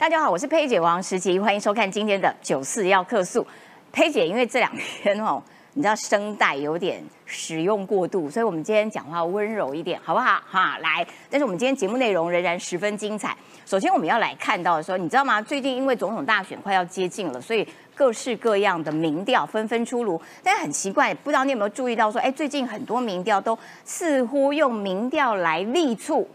[0.00, 3.46] 大家好，我是佩姐王时琪，欢迎收看今天的九四要客诉。
[3.92, 5.42] 佩姐因为这两天哦，
[5.74, 10.40] 你知道声带有点使用过度，所以我们今天讲话温柔一点，好不好？
[10.48, 13.36] 哈，来，但是我们今天节目内容仍然十分精彩。
[13.66, 15.42] 首先我们要来看到的时候，你知道吗？
[15.42, 20.18] 最近因为总统大选快要接近了，所以各式各样的民调纷纷出炉。
[20.42, 26.26] 但是很奇怪，不知道你有没有注意到说，哎，最近很多民调都似乎用民调来力促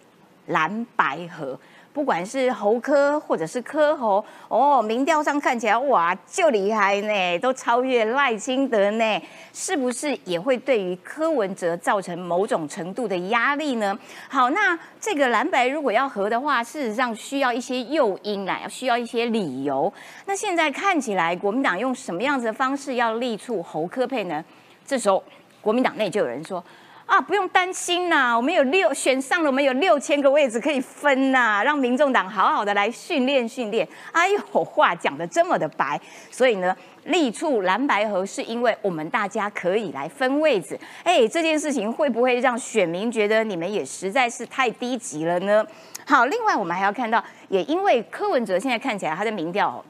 [0.45, 1.59] 蓝白河。
[1.95, 9.21] 不管是侯科或者是科侯，哦，民调上看起来哇就厉害呢，都超越赖清德呢，
[9.53, 13.97] 是不是也会对于柯文哲造成某种程度的压力呢？
[14.27, 19.91] 好，那这个蓝白如果要合的话，事实上需要一些诱因啦，要需要一些理由。
[20.25, 24.43] 那现在看起来，国民党用什么样子的方式要力促侯科配呢？
[24.85, 25.23] 这时候，
[25.61, 26.61] 国民党内就有人说。
[27.05, 33.87] 啊，不用担心呐，我们有六选上了，我们有六千个位置可以分呐，让民众党好好的来训练训练。
[34.11, 36.01] 哎呦，话讲的这么的白，
[36.31, 40.77] 所以呢，立处蓝白河是因为我们大家可以来分位置。
[41.03, 45.63] 哎，这件事情会不会让选民觉得你们也实在是太低级了呢？
[46.07, 49.83] 好，另外我们还要看到，也因为柯文哲现在看起来他的民调，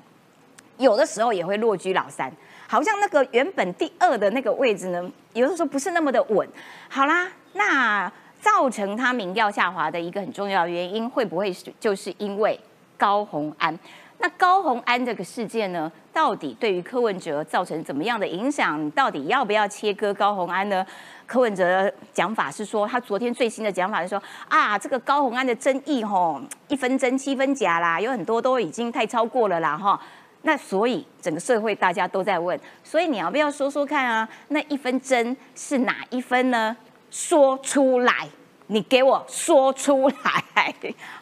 [0.77, 2.29] 有的时候也会落居老三。
[2.67, 6.47] 好像那个原本第二的那个位置呢，有的时候不是那么的稳。
[6.89, 12.59] 好啦，那造成他民调下滑的一个很重要原因，会不会是就是因为
[12.97, 13.77] 高红安？
[14.17, 18.89] 那高红安这个事件呢，到底对于柯文哲造成怎么样的影响？
[18.91, 20.85] 到底要不要切割高红安呢？
[21.27, 29.99] 柯文哲讲法是说，他昨天最新的讲法是说啊，这个高红安的争议吼，一分真七分假啦，有很多都已经太超过了啦哈。
[30.45, 34.29] 那所以整个社会大家都在问，所以你要不要说说看啊？
[34.49, 36.77] 那一分真是哪一分呢？
[37.09, 38.27] 说出来，
[38.67, 40.73] 你给我说出来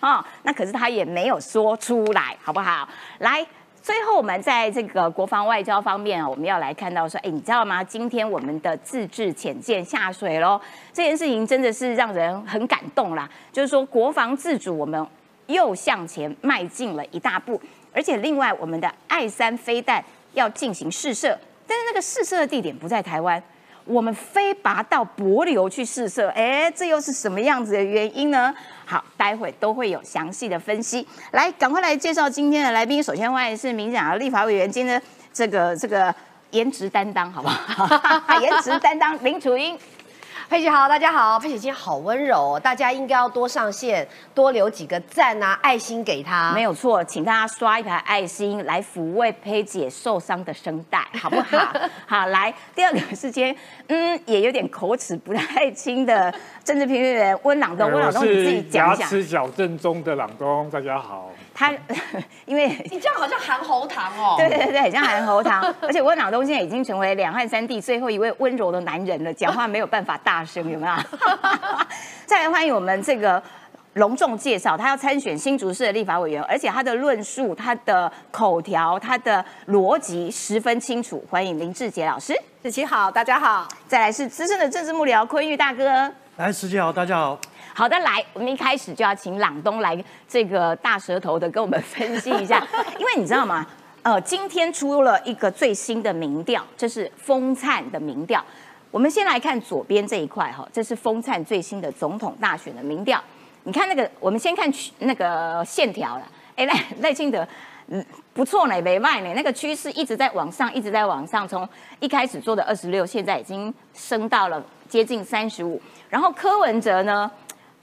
[0.02, 0.26] 啊！
[0.44, 2.86] 那可是他也没有说出来，好不好？
[3.20, 3.46] 来，
[3.82, 7.82] 最后我们在这个国防外交方面啊，我们要来看到说，哎，你知道吗？
[7.82, 10.60] 今天我们的自制潜舰下水喽，
[10.92, 13.30] 这件事情真的是让人很感动啦。
[13.54, 15.08] 就是说国防自主，我们
[15.48, 17.62] 又向前迈进了一大步。
[17.93, 21.37] 而且另外，我们的爱三飞弹要进行试射，
[21.67, 23.42] 但是那个试射的地点不在台湾，
[23.86, 28.53] 我们飞拔到柏流去试射，哎，这又是什么样子的原因呢？
[28.86, 31.08] 好，待会都会有详细的分析。
[31.32, 33.02] 来，赶快来介绍今天的来宾。
[33.02, 35.02] 首先欢迎是民进党立法委员，今天
[35.32, 36.14] 这个这个
[36.52, 38.39] 颜值担当，好不好？
[38.42, 39.77] 颜值担当林楚英。
[40.49, 41.39] 佩姐好，大家好。
[41.39, 46.52] 佩姐今天好温柔，大家应该要多上线，多留几个赞啊，爱心给她。
[46.54, 51.73] 没有错，请大家刷一排爱心来抚慰佩姐受伤的声带，好不好？
[52.05, 53.55] 好，来第二个时间，
[53.87, 56.33] 嗯，也有点口齿不太清的
[56.64, 59.03] 政治评论员温朗东，温朗东你自己讲一下。
[59.03, 61.32] 牙齿矫正中的朗东，大家好。
[61.53, 61.71] 他
[62.45, 65.64] 因为 你这样好像含喉糖哦，对对对，很像含喉糖。
[65.81, 70.93] 而且温朗东现在已经成为两岸三地最后一位温柔的男人了，讲话没有办法大声，有没有？
[72.25, 73.41] 再来欢迎我们这个
[73.93, 81.23] 隆重介绍，他要参选新竹市的立法委员，而且他的论述、他的口条、他的逻辑十分清楚。
[81.30, 82.33] 欢迎林志杰老师，
[82.64, 83.67] 志杰好，大家好。
[83.87, 87.39] 再来是资深的政治幕僚坤玉大哥，来，志杰好，大家好。
[87.76, 89.98] 好的，来，我们一开始就要请朗东来
[90.28, 92.64] 这个大舌头的跟我们分析一下，
[93.00, 93.66] 因为你知道吗？
[94.04, 98.44] 呃，今天出了一个最新的民调，这是风灿的民调。
[98.92, 103.20] 我们先来看左边这一块哈，这是风灿最新的总统大选的民调。
[103.64, 106.28] 你看那个，我们先看那个线条了。
[106.56, 107.48] 哎，赖赖清德，
[107.88, 111.67] 嗯，不错呢，没卖呢，那个趋势一直在往上，一直在往上，从
[112.00, 115.82] 一开始做的二十六，现在已经升到了接近三十五。
[116.10, 117.32] 然后柯文哲呢？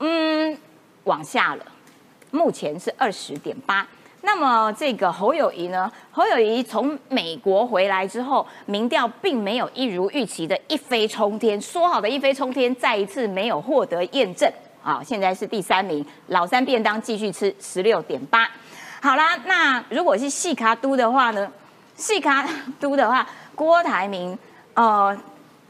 [0.00, 0.56] 嗯，
[1.04, 1.64] 往下了，
[2.30, 3.86] 目前是二十点八。
[4.22, 5.90] 那么这个侯友谊呢？
[6.10, 14.50] 侯友谊从美国回来之后，民调并没有一如预期的一飞冲天，说好的一飞冲天，再一次没有获得验证。
[14.82, 18.50] 好，现在是第三名，老三便当继续吃十六点八。
[19.00, 21.50] 好啦，那如果是细卡都的话呢？
[21.96, 22.46] 细卡
[22.78, 24.38] 都的话，郭台铭
[24.74, 25.14] 呃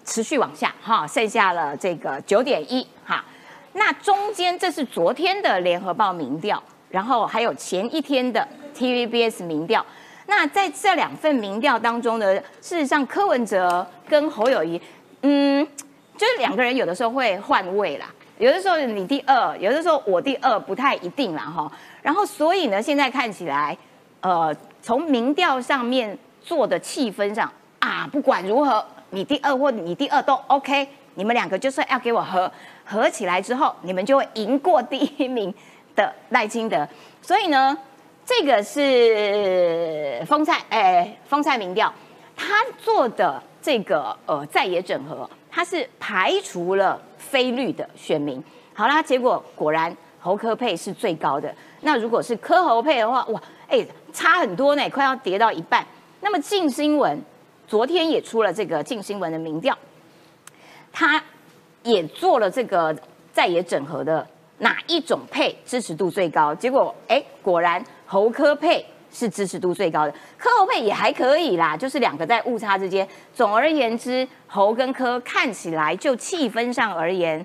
[0.04, 3.24] 持续往下哈，剩下了这个九点一哈。
[3.72, 8.46] 那中间这是昨天的联合报民调，然后还有前一天的
[8.76, 9.84] TVBS 民调。
[10.26, 14.80] 那在这两份民调当中呢，事实上柯文哲跟侯友谊，
[15.22, 15.66] 嗯，
[16.16, 18.06] 就是两个人有的时候会换位啦，
[18.38, 21.70] 有的时候你第二，有的时候我第二，不太一定啦哈。
[22.02, 23.76] 然后所以呢，现在看起来，
[24.20, 27.50] 呃，从民调上面做的气氛上
[27.80, 32.50] 啊，不管如何，你第二或你第二都 OK，你们两个就是要给我合。
[32.90, 35.54] 合起来之后，你们就会赢过第一名
[35.94, 36.86] 的赖清德。
[37.22, 37.78] 所以呢，
[38.26, 41.92] 这个是风菜，哎，风菜民调，
[42.36, 48.42] 他做的这个呃在野整合，他是排除了非绿的选民。
[48.74, 51.54] 好啦，结果果然侯科配是最高的。
[51.82, 55.86] 那如果是科侯配的话，哇，哎，差很多呢，快要跌到一半。
[56.20, 57.22] 那么近新闻
[57.68, 59.76] 昨天也出了这个近新闻的民调，
[60.92, 61.22] 他
[61.82, 62.94] 也做了这个
[63.32, 64.26] 在野整合的
[64.58, 66.54] 哪一种配支持度最高？
[66.54, 73.08] 结果哎，果然侯科配是支持度最高的，科侯配也还可以啦，就是两个在误差之间。
[73.34, 77.44] 总而言之，侯跟科看起来就气氛上而言。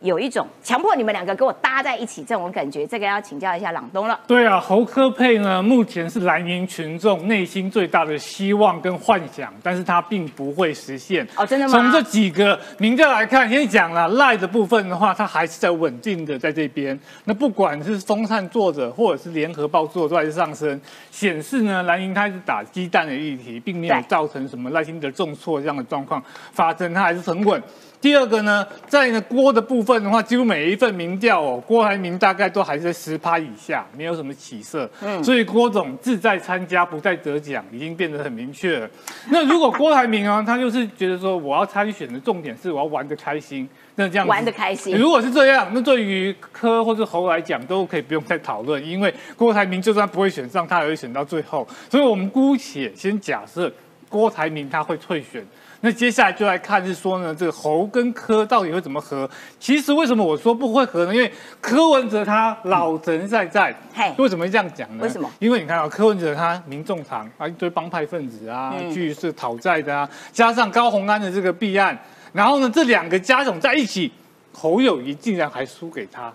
[0.00, 4.18] 有一种强迫你们两个跟我搭在一起这种感觉，这个要请教一下朗东了。
[4.26, 11.26] 对啊，侯科佩呢，目前是蓝营群众内心最大的希望跟幻想，但是他并不会实现。
[11.36, 11.72] 哦，真的吗？
[11.72, 16.98] 从这几个民调来看，先讲了赖的部分的话，他还是在稳定的在这边。
[17.24, 20.80] 那不管是风扇作者或者是联合报作者都还是上升，
[21.10, 26.22] 显示呢蓝营开始打鸡蛋的议题，并没有造成什么赖清德重挫这样的状况
[26.52, 27.62] 发生，它还是很稳。
[28.00, 34.90] 第二个呢，在呢郭的部分的话，几乎每一份民调哦，郭台铭大概都还在十趴以下，没有什么起色。
[35.02, 38.88] 嗯，所以郭总志在参加，不在得奖，已经变得很明确了。
[39.28, 44.96] 那如果郭台铭啊， 他就是觉得说，我要参选的重点是我要玩的开心，那这样玩的开心。
[44.96, 51.68] 如果是这样，那对于柯或者侯来讲，都可以不用再讨论，因为郭台铭就算不会选上，他也会选到最后。
[51.90, 53.70] 所以我们姑且先假设
[54.08, 55.44] 郭台铭他会退选。
[55.82, 59.28] 那接下来就来看是说呢，这个侯跟柯到底会怎么合？
[59.58, 61.14] 其实为什么我说不会合呢？
[61.14, 63.74] 因为柯文哲他老神在在，
[64.18, 65.04] 为什么会这样讲呢？
[65.04, 65.30] 为什么？
[65.38, 71.98] 因为你看啊，柯文哲他民众党啊一堆帮派分子啊，去是讨债的啊，加上高鸿安的这个弊案，
[72.32, 74.12] 然后呢这两个加总在一起，
[74.52, 76.30] 侯友谊竟然还输给他。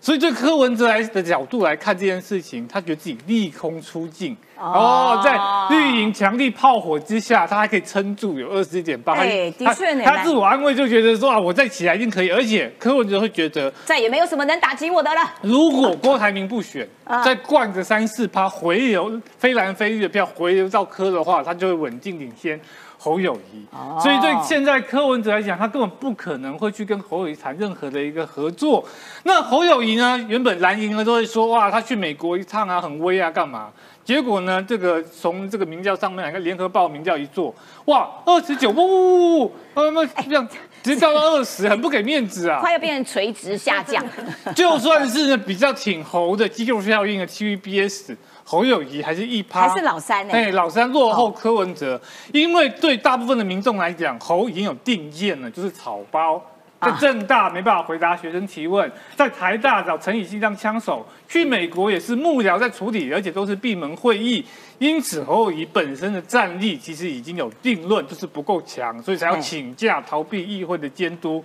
[0.00, 5.38] 所以，对柯文哲来的角度来看这件事情，他觉得自己利空出尽哦，在
[5.68, 9.12] 绿营强力炮火之下，他还可以撑住，有二十一点八。
[9.12, 10.02] 哎，的确呢。
[10.02, 12.30] 他自我安慰就觉得说啊，我再起来一定可以。
[12.30, 15.20] 而且柯文哲会觉得再也没有什么能打击我的了。
[15.42, 16.88] 如果郭台铭不选，
[17.22, 22.58] 再灌个三四趴回流非蓝非绿的票回流到柯的话，他就会稳定领先。
[23.02, 23.64] 侯友谊，
[23.98, 28.84] 所以对现在柯文哲来讲，他根本不可能会去跟侯友谊谈任何的一个合作。
[29.22, 30.22] 那侯友谊呢？
[30.28, 33.70] 原本蓝营呢都会说哇，他去美国一趟啊，很威啊，干嘛？
[34.04, 37.54] 结果呢，这个从这个民调上面来看，联合报民调一做，
[37.86, 40.46] 哇，二十九，不不不不，那那这样
[40.82, 44.04] 直接掉到二十，很不给面子啊， 快要变成垂直下降。
[44.54, 48.14] 就算是呢比较挺侯的肌肉效应的 TVBS。
[48.50, 50.34] 侯友谊还是一趴，还是老三呢？
[50.34, 52.00] 哎，老三落后柯文哲，
[52.32, 56.44] 因为对大部分的民众来讲，侯已经有定见了，就是草包。
[56.80, 64.44] 在正大没办法回答学生提问，在台大找陈以信当枪手，去美国也是幕僚在处理，而且都是闭门会议。
[64.78, 71.44] 因此侯友谊本身的战力其实已经有定论，就是不够强，所以才要请假逃避议会的监督。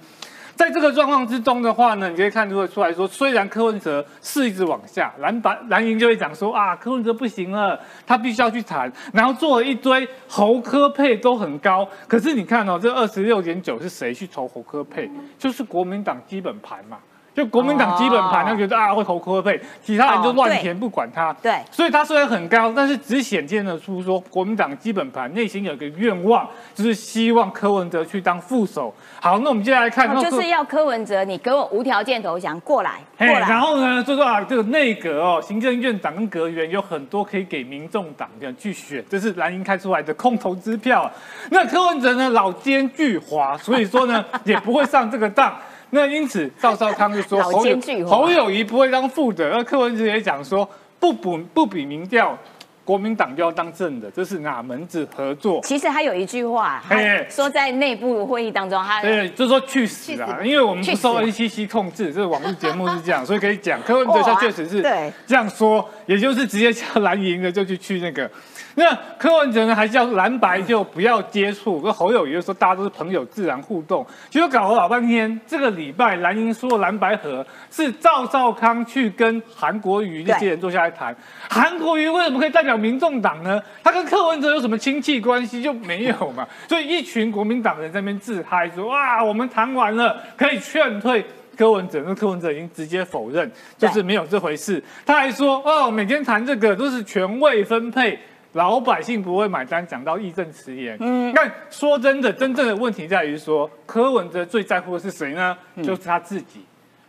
[0.55, 15.11] 在这个状况之中的话呢，你可以看出出来说，虽然柯文哲是一直往下，蓝白蓝营就会讲说啊，柯文哲不行了，他必须要去谈，然后做了一堆侯科配都很高，可是你看哦，这二十六点九是谁去筹侯科配？
[15.37, 16.97] 就是国民党基本盘嘛。
[17.35, 21.33] 就国民党基本盘，他觉得啊会投科配，其他人就乱填不管他。
[21.41, 28.93] 对，所以他虽然很高，但是只显见得出说国民党基本盘内心有一个愿望，就是希望柯文哲去当副手。
[29.19, 33.41] 好，那我们接下来看，就是要柯文哲，你给我无条件投降过来，过来。
[33.41, 41.11] 然后呢，就说啊，这个内阁哦，行政院长跟阁员有很多可以给民众党的去选，这是蓝营开出来的空头支票。
[41.49, 45.53] 那柯文哲呢，老奸巨猾，所以说呢， 也不会上这个当。
[45.95, 52.37] 那因此，赵少康就说侯友侯友谊不会当副的，而柯文哲也讲说不补不比民调，
[52.83, 55.61] 国民党就要当正的，这是哪门子合作？
[55.63, 56.83] 其实他有一句话，
[57.29, 60.39] 说在内部会议当中，他对，就说去死啊！
[60.43, 64.81] 因为我们不受 NCC 控制，这个网络节目是这样，所以可以讲 柯文哲他确实是
[65.25, 68.29] 这样说，也就是直接叫蓝营的就去去那个。
[68.77, 71.79] 那柯文哲呢，还是要蓝白就不要接触。
[71.79, 74.05] 跟侯友谊说，大家都是朋友，自然互动。
[74.29, 81.15] 结果搞了老半天，这个礼拜蓝营说蓝白合是赵少康去跟韩国瑜那些人坐下来谈。
[81.49, 83.61] 韩国瑜为什么可以代表民众党呢？
[83.81, 86.45] 他跟柯文哲有什么亲戚关系就没有嘛？
[86.67, 91.25] 所以一群国民党人在那边自嗨说：哇，我们谈完了，可以劝退
[91.57, 92.03] 柯文哲。
[92.05, 94.83] 那柯文哲已经直接否认，就是没有这回事。
[95.05, 98.19] 他还说：哦，每天谈这个都是权位分配。
[98.55, 100.95] 老百姓不会买单，讲到义正辞严。
[101.01, 105.57] 嗯，但说真的，真正的问题在于说，柯文哲最在乎的是谁呢？
[105.83, 106.61] 就是他自己。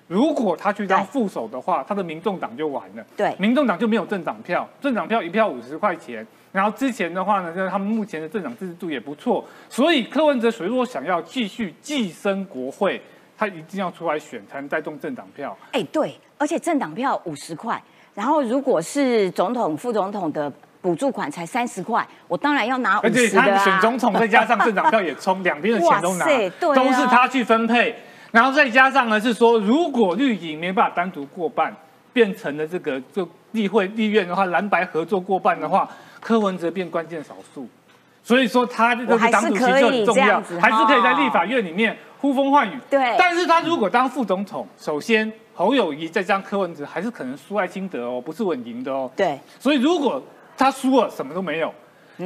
[0.09, 3.07] 如果他去当副手的话，他的民众党就完了。
[3.17, 6.27] 对，民众党就没有政党票，政党票一票五十块钱。
[6.51, 13.01] 然后之前的话呢，就是他们目前的政党支持度也不错，所以柯文哲如果想要继续寄生国会，
[13.39, 15.57] 他一定要出来选，才能带动政党票。
[15.71, 17.81] 哎，对，而且政党票五十块，
[18.15, 26.27] 然后如果是总统、副总统的补助款才三十块，我当然要拿五十的而且他选总统，再加上政党票也冲，两边的钱都拿，
[26.59, 27.95] 都是他去分配。
[28.31, 31.75] 然后再加上呢，是说如果绿营没办法单独过半，
[32.13, 35.89] 变成了这个就立会立院的话，蓝白合作过半的话。
[36.19, 37.69] 柯文哲变关键少数，
[38.21, 42.77] 所以说他这个党主席就很重要，还是可以在立法院里面呼风唤雨。
[42.91, 49.09] 对，但是他如果当副总统，首先侯友谊再加柯文哲，还是可能输在清德哦，不是稳赢的哦。
[49.15, 50.21] 对，所以如果
[50.57, 51.69] 他输了，什么都没有；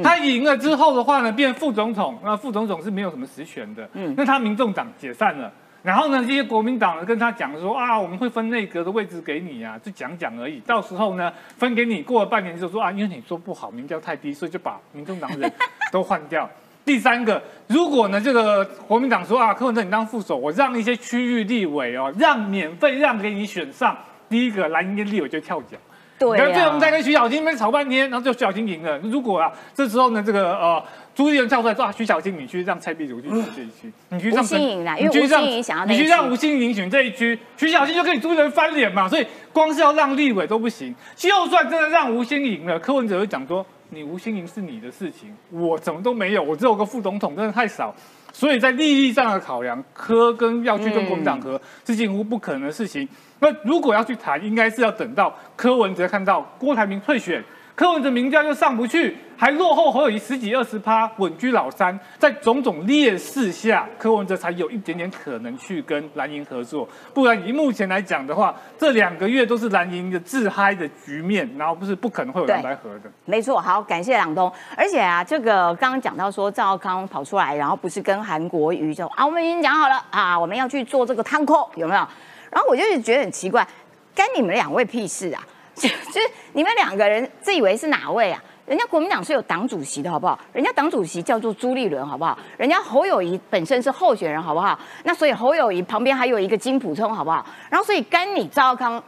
[0.03, 3.89] 他赢了之后的话呢，变副总统，那副总统是没有什么实权的。
[3.93, 5.51] 嗯，那他民众党解散了。
[5.83, 10.59] 然后呢，这些国民党呢跟他讲说啊，我们会分内阁的位置给你啊，就讲讲而已。
[10.59, 15.51] 到时候呢，分给你过了半年就说啊，因为你说不好，民调太低，所以就把民众党人
[15.91, 16.47] 都换掉。
[16.85, 23.97] 第三个，如果呢这个国民党说啊，柯文哲你当副手，我让一些区域立委哦，让免费让给你选上，
[24.29, 25.77] 第一个蓝营立委就跳脚。
[26.21, 28.95] 对，然后最后我们再跟徐小清那边吵半天，然后就徐小清赢了。
[28.99, 30.83] 如果啊，这时候呢，这个呃，
[31.15, 39.09] 朱立伦跳出来说啊，徐小清你去让蔡壁如去选这一区，你去让吴欣颖啦，因为吴欣颖想要，你去让吴欣颖选这一区，徐小清就跟你朱立伦翻脸嘛。
[39.09, 47.93] 所以光是要让立委都不行，就算真的让吴欣颖了，柯文哲会讲说，你吴欣颖是你的事情，我怎么都没有，我只有个副总统，真的太少。
[48.33, 53.05] 所以在利益上的考量，柯跟要去跟国民党合是近乎不可能的事情。
[53.43, 57.43] 那如果要去谈，应该是要等到柯文哲看到郭台铭退选，
[57.73, 66.87] 柯文哲民调又上不去，还落后侯友谊十几二十趴，稳居老三，在种种劣势下，柯文哲才有一点点可能去跟蓝营合作。
[67.15, 73.09] 不然以目前来讲的话，这两个月都是蓝营的自嗨的局面，然后不是不可能会有蓝白合的。
[73.25, 74.53] 没错，好，感谢朗东。
[74.77, 82.07] 而且啊，这个刚刚讲到说赵康跑出来，然后不是跟韩国瑜就啊，我们已经讲好了啊，我们要去做这个汤扣，有没有？
[82.51, 83.67] 然后我就是觉得很奇怪，
[84.13, 85.41] 干你们两位屁事啊！
[85.73, 88.43] 就就是你们两个人自以为是哪位啊？
[88.67, 90.37] 人家国民党是有党主席的好不好？
[90.53, 92.37] 人家党主席叫做朱立伦好不好？
[92.57, 94.77] 人家侯友谊本身是候选人好不好？
[95.03, 97.45] 那所以侯友谊旁边还有一个金普聪好不好？
[97.69, 99.01] 然后所以干你赵康，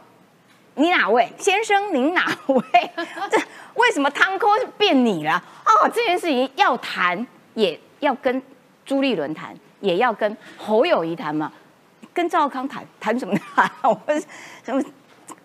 [0.74, 1.94] 你哪位先生？
[1.94, 2.62] 您哪位？
[3.30, 3.38] 这
[3.74, 4.48] 为什么汤科
[4.78, 5.42] 变你了？
[5.66, 8.42] 哦，这件事情要谈也要跟
[8.84, 11.52] 朱立伦谈，也要跟侯友谊谈嘛。
[12.14, 13.70] 跟赵康谈 谈什么谈？
[13.82, 14.00] 我
[14.64, 14.82] 什么？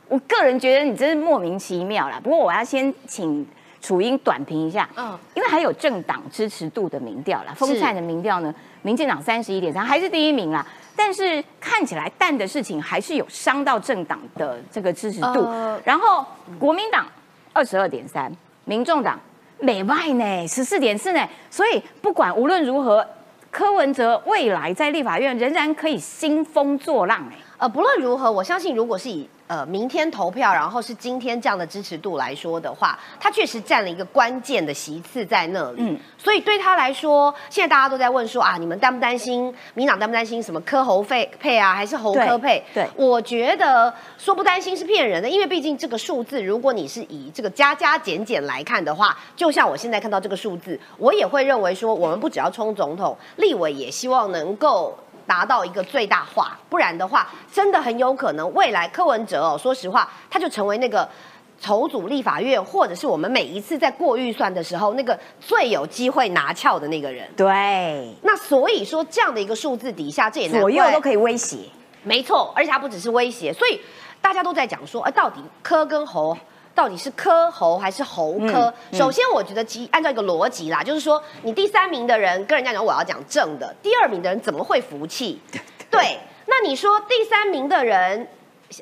[0.08, 2.20] 我个人觉得你真是莫名其妙啦。
[2.24, 3.46] 不过我要先请
[3.82, 15.48] 楚英短评一下，嗯，因为还有政党支持度的民调啦，风灿的民调呢，民进党三十一点三还是第一名啦，但是看起来淡的事情还是有伤到政党的这个支持度。
[15.84, 16.26] 然后
[16.58, 17.06] 国民党
[17.54, 18.32] 二十二点三，
[18.66, 19.20] 民众党
[19.60, 23.06] 美外呢十四点四呢，所以不管无论如何。
[23.52, 29.30] 柯文哲未来在立法院仍然可以兴风作浪哎，呃，不论如何，我相信如果是以。
[29.50, 35.78] 呃，明天投票，然后是今天这样的支持度来说的话，他确实占了一个关键的席次在那里。
[35.80, 42.64] 嗯，所以对他来说，现在大家都在问说啊，你们担不担心民党担不担心什么科侯费配啊，还是侯科配？
[42.76, 54.96] 对，我觉得说不担心是骗人的，因为毕竟这个数字，如果你是以这个加加减减来看的话，就像我现在看到这个数字，我也会认为说，我们不只要冲总统，立委也希望能够。
[55.30, 61.08] 达到一个最大化，不然的话，真的很有可能未来柯文哲哦，说实话，他就成为那个
[61.62, 67.30] 筹组立法院，或者是我们每一次在过预算的时候，那个最有机会拿翘的那个人。
[67.38, 71.58] 对，那所以说这样的一个数字底下，这也左右都可以威胁。
[72.02, 73.80] 没错，而且它不只是威胁，所以
[74.20, 76.36] 大家都在讲说，哎，到底柯跟侯。
[76.80, 78.74] 到底是科猴还是猴科？
[78.94, 85.42] 首先，我觉得基按照一个逻辑啦，就是说，你第三名的人跟人家讲我要讲正的，第二名的人怎么会服气？
[85.92, 88.26] 对，那你说第三名的人，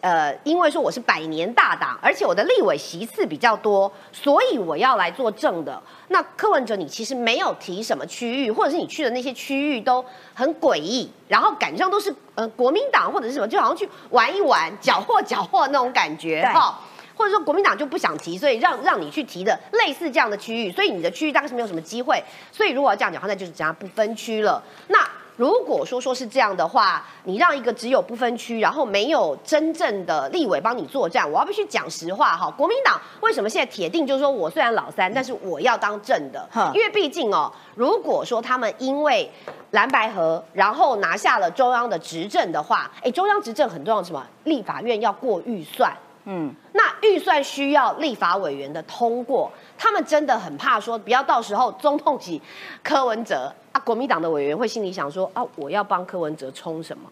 [0.01, 5.82] 呃，因为说我是百年大党，而且我的立委席次比较多，所以我要来做正的。
[6.10, 16.80] 那柯文哲，你其实没有提什么区域，或者是你去的那些区域都很诡异，然后感觉上都是呃国民党或者是什么，就好像去玩一玩、缴获缴获那种感觉哈。
[17.18, 22.24] 或者说国民党就不想提，所以让让你去提的类似这样的区域，所以你的区域大概是没有什么机会。
[22.52, 24.62] 所以如果要这样讲话，那就是讲不分区了。
[24.90, 25.00] 那
[25.36, 32.50] 如果说说是这样的话，你让一个只有不分区，然后没有真正的立委帮你作战，我要必须讲实话哈。
[32.50, 36.48] 国民党为什么现在铁定就是说我虽然老三，但是我要当正的？
[36.74, 39.30] 因为毕竟哦，如果说他们因为
[39.72, 44.26] 蓝白河，然后拿下了中央的执政的话，哎，中央执政很重要什么？
[44.46, 45.96] 立法院要过预算，
[46.30, 52.42] 嗯，那预算需要立法委员的通过，他们真的很怕说，不要到时候中痛起
[52.84, 53.80] 柯文哲啊。
[53.80, 57.10] 国民党的委员会心里想说啊，我要帮柯文哲冲什么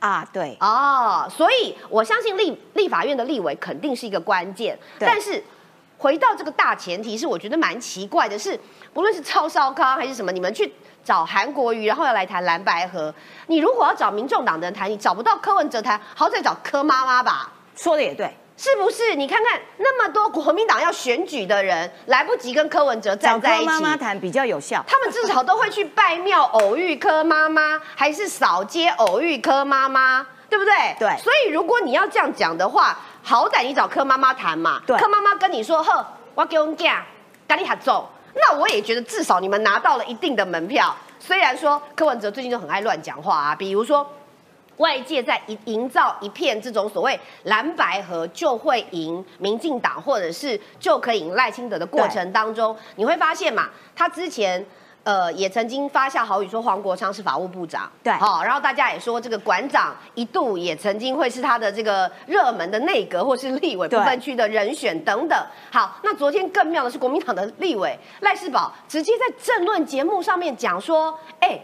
[0.00, 0.22] 啊？
[0.30, 4.78] 对哦，所以我相信立立法院的立委肯定是一个关键。
[4.98, 5.42] 但是
[5.96, 8.60] 回到这个大前提是，我觉得蛮奇怪的是，
[8.92, 10.70] 不论是超烧康还是什么，你们去
[11.02, 13.14] 找韩国瑜，然后要来谈蓝白河，
[13.46, 17.50] 你如果要找民众党的人谈，你找不到柯文哲谈，好在找柯妈妈吧？
[17.74, 18.30] 说的也对。
[18.58, 19.14] 是不是？
[19.14, 23.66] 你看看那么多国民党要选举的人，来不及跟柯文哲站在一起。
[23.66, 24.84] 妈妈谈比较有效。
[24.88, 30.74] 他们至少都会去拜庙偶遇柯妈妈，还是扫街偶遇柯妈妈，对不对？
[30.98, 31.08] 对。
[31.22, 34.82] 所以如果你要这样讲的话，好歹你找柯妈妈谈嘛。
[34.84, 34.98] 对。
[34.98, 37.00] 柯妈妈跟你说：“呵，我给我讲，
[37.46, 40.92] 跟你合作。”那我也觉得至少你们拿到了一定的门票。
[41.20, 44.04] 虽然说柯文哲最近就很爱乱讲话啊，比如说。
[44.78, 54.64] 外界在营营造一片这种所谓蓝白河就会赢民进党，或者是就可以赢赖清德的过程当中，你会发现嘛，他之前
[55.02, 65.38] 呃也曾经发下豪语说黄国昌是法务部长，对，好，然后大家也说这个馆长一度也曾经会是他的这个热门的内阁或是立委不分区的人选等等。
[65.72, 71.60] 好，那昨天更妙的是国民党的立委赖世宝直接在政论节目上面讲说，哎。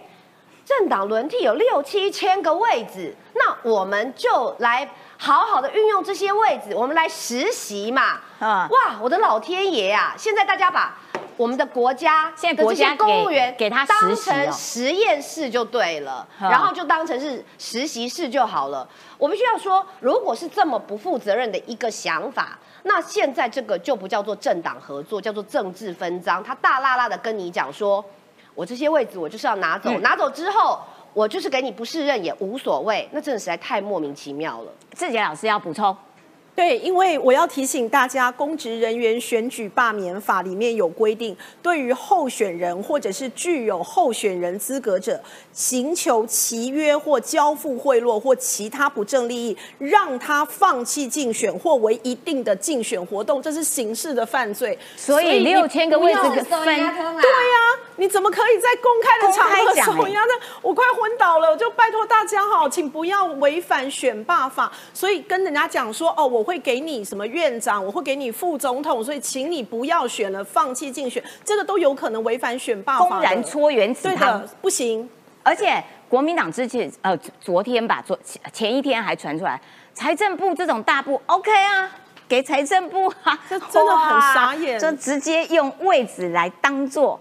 [0.65, 8.21] 政党轮替有六七千个位置，那我们就来好好的运用这些位置，我们来实习嘛。
[8.39, 10.15] 啊，哇，我的老天爷啊！
[10.17, 10.97] 现在大家把
[11.37, 18.89] 我们的国家现在这些公务员给他当成实验室就对了，然后就当成是实习室就好了。
[19.19, 26.43] 我必须要说，如果是这么不负责任的一个想法，那现在这个就不叫做政党合作，叫做政治分赃。
[26.43, 28.03] 他大辣辣的跟你讲说。
[28.55, 30.79] 我这些位置我就是要拿走，拿走之后
[31.13, 34.73] 我就是给你不适任也无所谓，那真的实在太莫名其妙了。
[34.95, 35.97] 志杰老师要补充。
[36.55, 45.21] 对，因为我要提醒大家，公职人员选举罢免法里面有规定，对于候选人或者是具有候选人资格者，
[45.53, 54.79] 寻求契约或交付贿赂或其他不正利益，让他放弃竞选或为一定的竞选活动，这是刑事的犯罪。
[54.97, 56.89] 所以六千个位置分，对呀，
[57.97, 59.57] 你怎么可以在公开的场合
[59.93, 60.33] 收押呢？
[60.63, 64.71] 我快昏倒了，我就拜托大家哈，请不要违反选罢法。
[64.93, 66.44] 所以跟人家讲说，哦，我。
[66.45, 67.85] 会给你什么院长？
[67.85, 73.09] 我会给你副总统，所以请你不要选了，放弃竞选，这个都有可能违反选罢法。
[73.09, 75.09] 公然搓原子汤，不行。
[75.43, 78.19] 而且国民党之前呃，昨天吧，昨
[78.53, 79.61] 前一天还传出来，
[79.93, 81.91] 财政部这种大部 OK 啊，
[82.27, 87.21] 给财政部啊，这真的很傻眼，就直接用位置来当做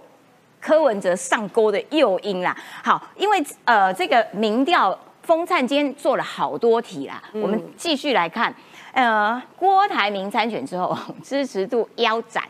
[0.61, 2.55] 柯文哲上钩的诱因啦。
[2.81, 8.55] 好，因为呃，这个民调风灿今天做了好多题啦，我们继续来看。
[8.93, 12.43] 呃，郭台铭参选之后，支持度腰斩。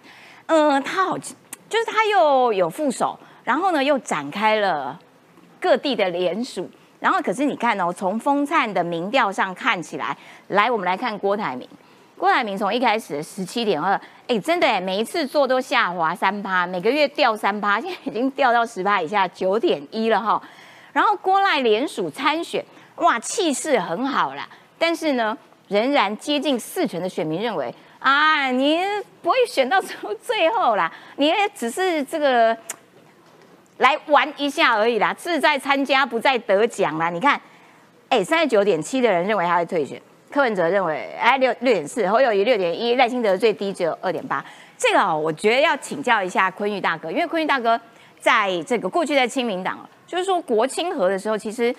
[0.45, 4.99] 呃，他好，就是他又有副手，然后呢又展开了
[5.59, 6.69] 各地的联署。
[6.99, 10.15] 然后可是你看哦，从风灿的民调上看起来，
[10.49, 11.67] 来我们来看郭台铭。
[12.17, 20.41] 郭台铭从一开始十七点二，哎，真的哎，每一次做都下滑三趴，每个月掉三趴，现在已经掉到十趴以下，九点一了哈。
[20.91, 22.63] 然后郭赖联署参选，
[22.97, 24.45] 哇，气势很好啦。
[24.77, 25.37] 但是呢？
[25.73, 28.79] 仍然接近四成的选民认为啊，你
[29.23, 32.55] 不会选到最最后啦，你也只是这个
[33.77, 37.09] 来玩一下而已啦，志在参加不在得奖啦。
[37.09, 37.41] 你看，
[38.09, 44.45] 哎，三十九点七的人认为他会退选，柯文哲认为哎六六点四，侯友谊六点一，赖清德最低只有二点八。
[44.77, 47.79] 这个哦，我觉得要请教一下坤玉大哥，因为坤玉大哥
[48.19, 51.75] 在这个过去在亲民党，就是说国清河的时候，其实。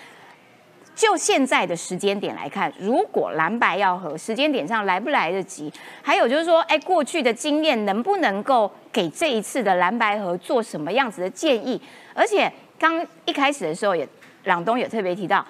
[0.94, 5.72] 就现在的时间点来看，如果蓝白要和时间点上来不来得及？
[6.00, 11.80] 还有就是说，哎，过去的经验能不能够给这一次的蓝白合做什么样子的建议？
[12.14, 14.09] 而且刚一开始的时候，也
[14.44, 15.44] 朗东也特别提到，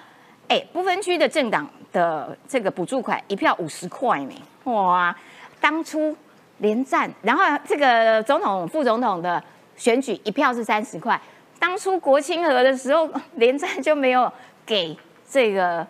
[0.47, 4.33] 哎，不分区的政党的这个补助款一票五十块呢？
[4.63, 5.15] 哇，
[5.61, 6.17] 当初
[6.57, 9.41] 连战，然后这个总统、副总统的
[9.77, 11.21] 选举一票是三十块，
[11.59, 14.31] 当初国清河的时候连战就没有
[14.65, 14.97] 给。
[15.35, 15.85] 这个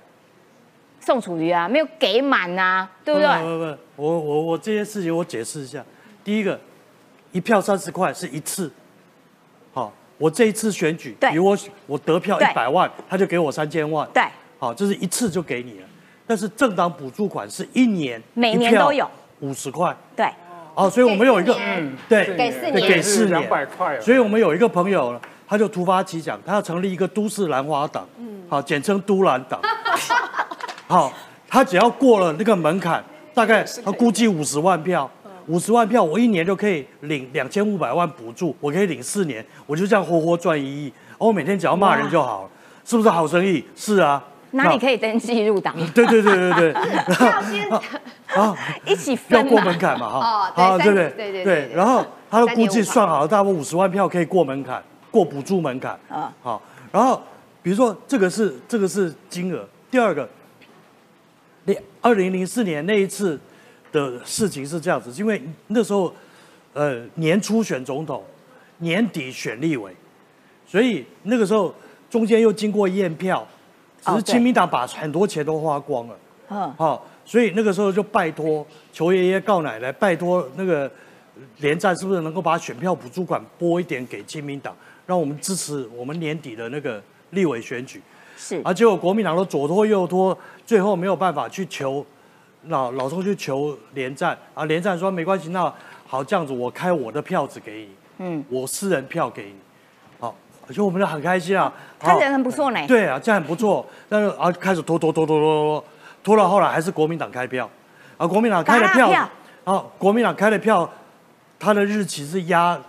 [0.99, 3.27] 宋楚瑜啊，没有给满呐，对不对？
[3.27, 5.85] 不不不，我我我这些事情我解释一下。
[6.23, 6.59] 第一个，
[7.31, 8.71] 一票三十块是一次，
[9.71, 11.55] 好，我这一次选举，比如我
[11.85, 14.09] 我得票一百万，他就给我三千万。
[14.11, 14.23] 对，
[14.57, 15.87] 好，这是一次就给你了。
[16.25, 19.07] 但是政党补助款是一年，每年都有
[19.41, 19.95] 五十块。
[20.15, 20.27] 对，
[20.73, 24.01] 哦，所以我们有一个，嗯，对，给四年，给四年两百块。
[24.01, 29.59] 所以我们有一个朋友，他就突发奇想，他要成立一个都市兰花党，嗯，好，简称都兰党。
[30.87, 31.11] 好，
[31.47, 33.03] 他只要过了那个门槛，
[33.33, 35.09] 大概他估计五十万票。
[35.47, 40.91] 五十万票，我一年就可以领两千五百万补助，我可以领四年，我就这样活活赚一亿。
[41.19, 42.49] 我每天只要骂人就好了，
[42.83, 43.63] 是不是好生意？
[43.75, 44.23] 是啊。
[44.51, 45.75] 哪里可以登记入党。
[45.93, 46.73] 对对对对对。
[47.27, 47.69] 要先
[48.33, 50.51] 啊，一起分要过门槛嘛哈。
[50.55, 51.71] 好，对对对对对。
[51.75, 54.81] 然后他的估计算好了，大概五十万票可以过门槛，
[55.15, 55.97] 过补助门槛。
[56.09, 56.33] 啊。
[56.43, 57.21] 好，然后
[57.63, 60.27] 比如说这个是这个是金额，第二个，
[61.63, 63.39] 那二零零四年那一次。
[63.91, 66.13] 的事情是这样子，因为那时候，
[66.73, 68.21] 呃，年初选总统，
[68.79, 69.95] 年底选立委，
[70.67, 71.73] 所以那个时候
[72.09, 73.47] 中间又经过验票，
[74.01, 76.15] 只是亲民党把很多钱都花光了，
[76.49, 80.91] 嗯，好，所以那个时候就拜托求爷爷告奶奶，拜托那个
[81.59, 88.01] 连战是不是能够把选票补助款拨一点给亲民党，让我们支持我们年底的那个立委选举，
[88.37, 92.05] 是，啊，结果国民党都左拖右拖，最后没有办法去求。
[92.67, 94.35] 老老钟去求连战。
[94.55, 95.71] 啊，连战说没关系，那
[96.07, 99.55] 好这样子，我开我的票子给你，嗯，我私人票给你，
[100.19, 100.35] 好，
[100.73, 105.85] 就我们就很开心啊，看人很不错呢，对啊，这样很不错，但是啊开始拖拖拖拖拖拖，
[106.23, 107.69] 拖到后来还是国民党开票，
[108.17, 109.29] 啊国民党开了票，
[109.63, 110.89] 啊国民党开了票，
[111.59, 112.81] 他的日期是压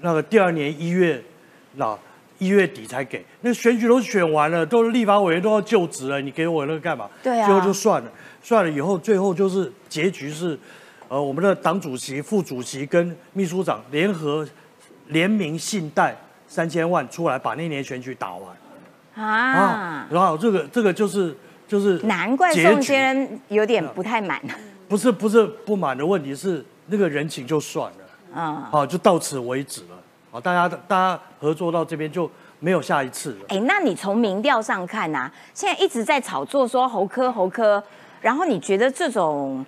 [0.00, 1.20] 那个第二年一月，
[1.74, 1.98] 那
[2.38, 7.08] 一月底才给，那选举都选完了，都立法委员都要就职了，你给我那个干嘛？
[7.22, 8.10] 对啊，最后就算了。
[8.42, 10.58] 算了以后，最后就是结局是，
[11.06, 14.44] 呃，我们的党主席、副主席跟秘书长联合
[15.06, 16.16] 联名信贷
[16.48, 19.24] 三千万出来，把那年选举打完。
[19.24, 21.36] 啊，然后这个这个就是
[21.68, 24.40] 就是难怪宋先生有点不太满。
[24.88, 28.40] 不是不是不满的问题，是那个人情就算了。
[28.40, 29.91] 啊，好，就到此为止了。
[30.32, 33.40] 好，大家大家合作到这边就没有下一次了。
[33.48, 35.30] 哎，那你从民调上看啊？
[35.52, 37.82] 现在一直在炒作说侯科侯科。
[38.22, 39.66] 然后你觉得这种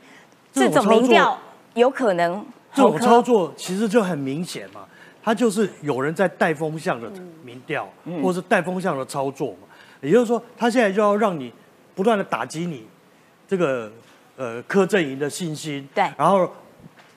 [0.52, 1.36] 这种民调
[1.74, 2.42] 有可能？
[2.72, 4.86] 这种操作其实就很明显嘛，
[5.22, 7.10] 他就是有人在带风向的
[7.42, 7.86] 民调，
[8.22, 9.68] 或是带风向的操作嘛。
[10.00, 11.52] 也就是说，他现在就要让你
[11.94, 12.86] 不断的打击你
[13.46, 13.92] 这个
[14.36, 16.48] 呃柯阵营的信心，对，然后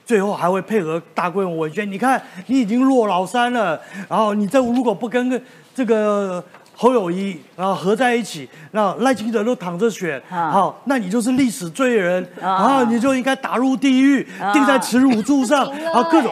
[0.08, 1.92] 最后还会配合大规模文宣。
[1.92, 5.40] 你看，你已经落老三了，然后你这如果不跟
[5.76, 6.44] 这个。
[6.80, 16.32] 侯友谊，然后合在一起，那赖清德都躺着选，好，那你就是历史罪人，然后你就应该打入地狱，定在耻辱柱上，然 后各种，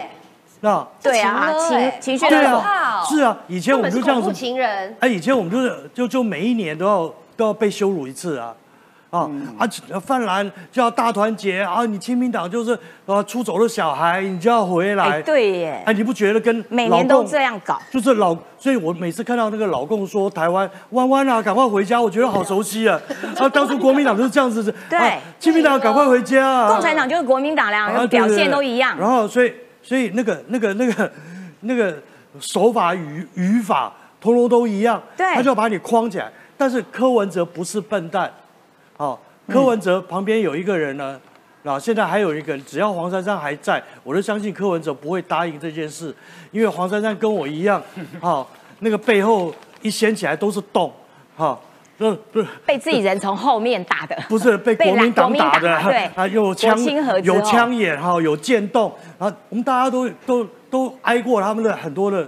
[0.61, 8.53] 那对啊，情情绪对啊，是啊，以前我们就这样子，情人，哎，以前我们就是就就每一年都要都要被羞辱一次啊。
[9.15, 9.99] 啊啊！
[9.99, 11.85] 泛蓝就要大团结啊！
[11.85, 15.21] 你亲民党就是啊出走的小孩，你就要回来。
[15.21, 15.83] 对耶！
[15.85, 17.79] 哎，你不觉得跟每年都这样搞？
[17.91, 22.99] 就是老，所以我每次看到那个老共说台湾弯弯啊，赶快回家，我觉得好熟悉啊！
[23.39, 28.97] 啊，当初国民党就是这样子，对，亲民党赶快回家，共产党就是国民党，两个表现都一样。
[28.97, 31.11] 然后，所以所以那个那个那个
[31.61, 31.95] 那个
[32.39, 36.29] 手法语语法通通都一样，对，他就要把你框起来。
[36.57, 38.31] 但是柯文哲不是笨蛋，
[38.97, 39.21] 好。
[39.47, 41.21] 柯文哲旁边有一个人呢，
[41.63, 46.11] 啊，现在还有一个，只要黄珊珊还在，我就相信柯文哲不会答应这件事，
[46.49, 47.79] 因为黄珊珊跟我一样，
[48.19, 48.43] 哈，
[48.79, 49.53] 那个背后
[49.83, 50.91] 一掀起来都是洞，
[51.37, 51.55] 哈，
[51.95, 56.75] 不不被自己人从后面打的， 不是被国民党打的，对，啊，有枪
[57.21, 62.27] 有枪眼哈，有剑洞，啊，我们大家都都都挨过他们的很多的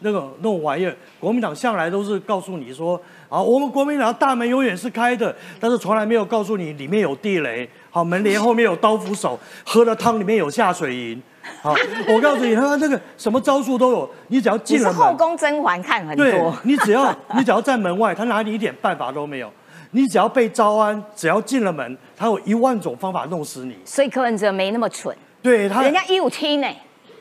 [0.00, 3.00] 那个那种玩意儿，国民党向来都是告诉你说。
[3.28, 7.68] 好，我们国民党大门永远是开的，但是从来没有告诉你里面有地雷。
[7.90, 11.22] 好，门帘后面有刀斧手，喝的汤里面有下水银。
[11.62, 11.74] 好，
[12.08, 15.00] 我告诉你，他那个什么招数都有，你只要进了门。
[15.00, 16.56] 后宫甄嬛看很多。
[16.62, 19.52] 你只要你只要在门外，他拿你一点办法都没有。
[19.92, 23.76] 你只要被招安，只要进了门，他有一万种方法弄死你。
[23.84, 25.16] 所以柯文哲没那么蠢。
[25.42, 26.68] 对他，人家一五七呢。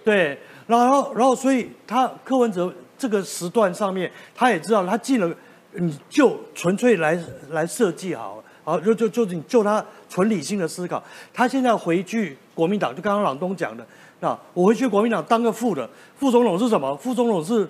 [0.04, 0.38] 对，
[0.68, 5.34] 然后然后所以他柯文哲这个时段上面，他也知道他进了。
[5.78, 7.18] 你就纯粹来
[7.52, 11.02] 来设计好，好就就就是你就他纯理性的思考。
[11.34, 13.86] 他现在回去国民党，就刚刚朗东讲的，
[14.20, 16.96] 那我回去国民党当个副的，副总统是什么？
[16.98, 17.68] 副总统是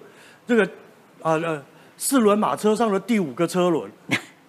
[0.48, 0.64] 这个
[1.22, 1.62] 啊呃
[1.98, 3.92] 四轮马车上的第五个车轮，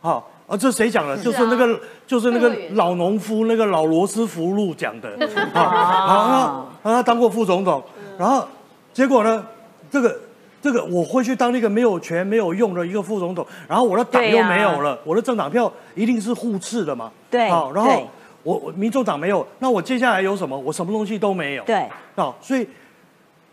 [0.01, 1.17] 好啊这谁讲的？
[1.17, 5.17] 就是那个就是那个老农夫那个老罗斯福路讲的，
[5.55, 7.83] 好，好他他当过副总统，
[8.19, 8.47] 然后
[8.93, 9.47] 结果呢
[9.91, 10.21] 这个。
[10.67, 17.09] 这个我会去当那个没有权没有用的一个副总统，然后我的党又没有了，我的政党票一定是互斥的嘛。
[17.31, 18.11] 对，好，然后
[18.43, 20.59] 我我民众党没有，那我接下来有什么？
[20.59, 21.63] 我什么东西都没有。
[21.63, 22.67] 对，好，所以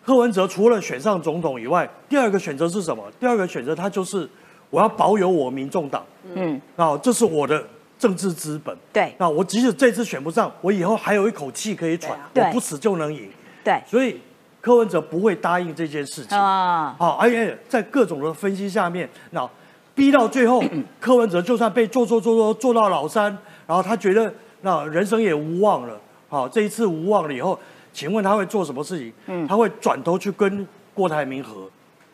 [0.03, 3.03] 柯文哲除了选上总统以外，第二个选择是什么？
[3.19, 4.27] 第二个选择他就是
[4.71, 6.03] 我要保有我民众党。
[6.33, 7.63] 嗯，啊，这是我的
[7.99, 8.75] 政治资本。
[8.91, 13.29] 对，那我即使这次选不上，我以后还有一口气可以喘，我不死就能赢。
[13.63, 14.19] 对，所以。
[14.63, 16.95] 柯文哲不会答应这件事情啊！
[16.97, 19.45] 好，而且在各种的分析下面，那
[19.93, 20.63] 逼到最后，
[21.01, 23.25] 柯文哲就算被做做做做做到老三，
[23.67, 25.99] 然后他觉得那人生也无望了。
[26.29, 27.59] 好，这一次无望了以后，
[27.91, 29.11] 请问他会做什么事情？
[29.25, 31.69] 嗯，他会转头去跟郭台铭和。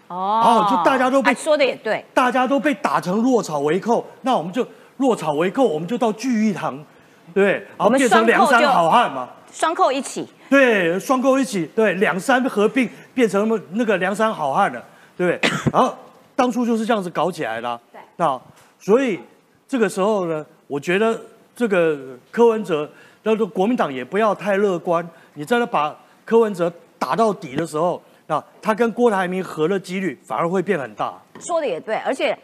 [0.07, 4.65] 哦，就大家都被说的也对，大家都被打成落草为寇，那我们就
[4.97, 6.83] 落草为寇，我们就到聚义堂，
[7.31, 9.29] 对，然后变成梁山好汉嘛。
[9.51, 14.83] 双扣一起，对，双扣一起，对，两山合并变成那那个梁山好汉了，
[15.17, 15.51] 对不对？
[15.73, 15.95] 然后
[16.35, 18.39] 当初就是这样子搞起来了，对，那
[18.79, 19.19] 所以
[19.67, 21.19] 这个时候呢，我觉得
[21.55, 21.97] 这个
[22.31, 22.89] 柯文哲，
[23.23, 25.07] 那个国民党也不要太乐观。
[25.33, 31.13] 你在那把柯文哲打到底的时候，那他跟郭台铭合的几率反而会变很大。
[31.39, 32.37] 说的也对，而且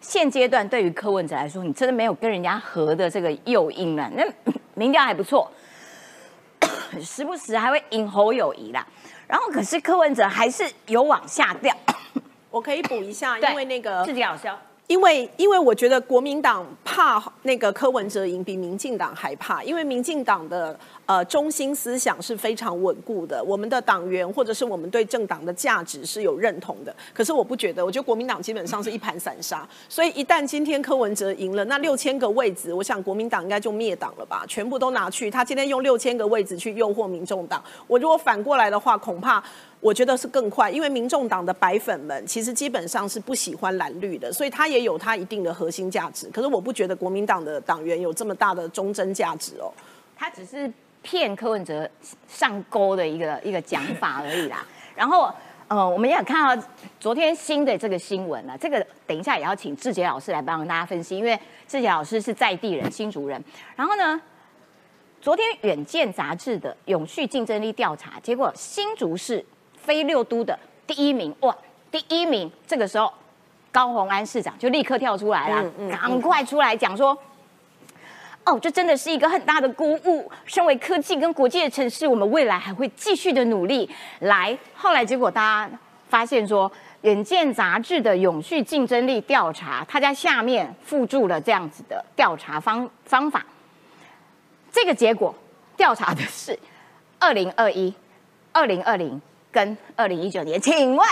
[0.00, 4.24] 现阶段对于柯文哲来说，你真的没有跟人家合的这个诱因了，那
[4.74, 5.50] 民调还不错。
[7.00, 8.86] 时不时还会引侯友谊啦，
[9.26, 11.74] 然后可是柯文哲还是有往下掉。
[12.50, 14.58] 我可以补一下，因为那个自己好笑。
[14.92, 19.64] 因为，因为我觉得国民党怕那个柯文哲赢，比民进党还怕。
[19.64, 26.94] 因为民进党的呃中心思想是非常稳固的，我们的党员或者是我们对政党的价值是有认同的。
[27.14, 29.66] 可是我不觉得，我觉得国民党基本上是一盘散沙。
[29.88, 34.44] 所以一旦今天柯文哲赢了，那六千个位置，我想国民党应该就灭党了吧？
[34.46, 37.64] 全部都拿去，他今天用六千个位置去诱惑民众党。
[37.86, 39.42] 我如果反过来的话，恐怕。
[39.82, 46.30] 我觉得是更快，因为民众党的白粉们其实基本上是不喜欢蓝绿的，所以他也有他一定的核心价值。
[46.30, 49.72] 可是我不觉得国民党的党员有这么大的忠贞价值哦，
[50.16, 51.90] 他只是骗柯文哲
[52.28, 54.64] 上钩的一个一个讲法而已啦。
[54.94, 55.28] 然后，
[55.66, 56.64] 呃，我们也看到
[57.00, 63.42] 昨天新的这个新闻了，这个等一下也要请志杰老师来帮大家分析，因为志杰老师是在地人、新竹人。
[63.74, 64.22] 然后呢，
[65.20, 69.44] 昨天远见杂志的永续竞争力调查结果，新竹市。
[69.82, 71.56] 非六都的第一名哇，
[71.90, 72.50] 第一名！
[72.66, 73.12] 这个时候，
[73.70, 77.16] 高鸿安市长就立刻跳出来了，赶快出来讲说
[78.44, 80.30] ：“哦，这真的是一个很大的鼓舞。
[80.44, 83.90] 身为科技跟国际的城市，我们未来还会继续的努力。”
[84.20, 86.70] 来，后来结果大家发现说，
[87.02, 93.44] 《远见》杂志的永续竞争力调查，它在下面附注了这样子的调查方方法。
[94.70, 95.34] 这个结果
[95.76, 96.58] 调查的是
[97.18, 97.92] 二零二一、
[98.52, 99.20] 二零二零。
[99.52, 101.06] 跟二零一九年，请问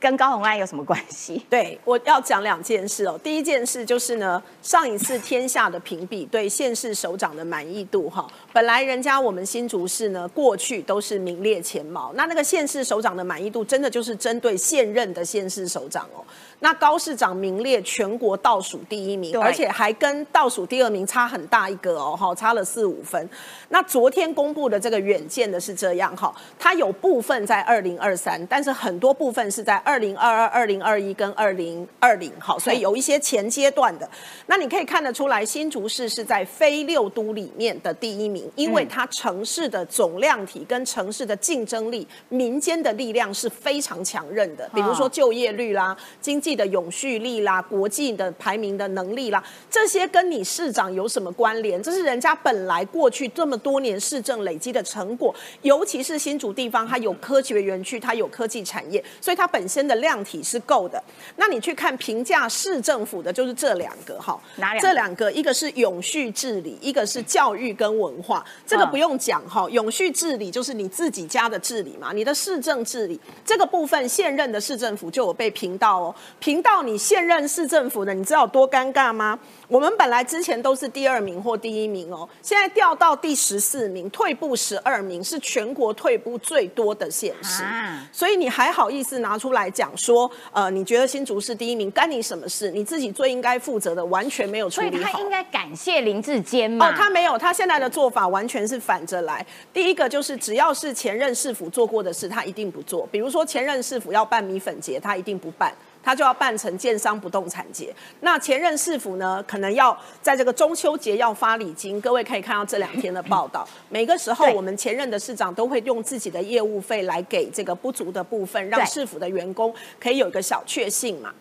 [0.00, 1.44] 跟高红安有什么关系？
[1.48, 3.18] 对我要讲两件事哦。
[3.22, 8.26] 第一件事就是呢，上一次天下的评比对县市首长的满意度哈。
[8.52, 12.12] 本来人家我们新竹市呢，过去都是名列前茅。
[12.14, 16.24] 那那个县市首长的满意度，真的就是针对现任的县市首长哦。
[16.64, 23.28] 那高市长名列全国倒数第一名，而且还跟倒数第二名差很大一个哦，哈，差了四五分。
[23.68, 34.08] 那昨天公布的这个远见的是这样哈，它有部分在二零二三，但是很多部分是在二零二二、二零二一跟二零二零，好，所以有一些前阶段的。
[34.46, 38.50] 那你可以看得出来，新竹市是在非六都里面的第一名。
[38.56, 44.66] 因为它城市的总量体跟城市的竞争力，民间的力量是非常强韧的。
[44.72, 51.82] 比如说就业率啦、经济的永续力啦、国际的排名的能力啦，这些跟你市长有什么关联？
[51.82, 55.34] 这是人家本来过去这么多年市政累积的成果。
[55.62, 61.02] 尤其是新竹地方，它有科学园区，它有科技产业，所以它本身的量体是够的。
[61.36, 64.82] 那你去看评价市政府的，就是这两个哈，哪两？
[64.82, 68.44] 这两个，一个是永续治理，一个是教育跟文化。
[68.66, 79.38] 这个不用讲哈，永续治理就是你自己家的治理嘛，你的市政治理这个部分，现任的市政府就有被评到哦，评到你现任市政府的，你知道多尴尬吗？
[79.66, 87.64] 我们本来之前都是第二名或第一名哦，现在掉到第十四名，退步十二名，是全国退步最多的县市。
[88.12, 92.70] 所以你还好意思拿出来讲说，呃，你觉得新竹是第一名，干你什么事？
[92.70, 94.92] 你自己最应该负责的完全没有处理好。
[94.92, 96.90] 所以他应该感谢林志坚吗？
[96.90, 99.44] 哦，他没有，他现在的做法完全是反着来。
[99.72, 103.08] 第一个就是只要是前任市府做过的事，他一定不做。
[103.10, 105.74] 比如说前任市府要办米粉节，他一定不办。
[106.04, 107.94] 他就要办成建商不动产节。
[108.20, 112.00] 那前任市府呢，可能要在这个中秋节要发礼金。
[112.00, 121.32] 各位可以看到这两天的报道，每个时候我们前任的市长都会用自己的业务费来给这个不足的部分，让市府的员工可以有一个小确幸嘛。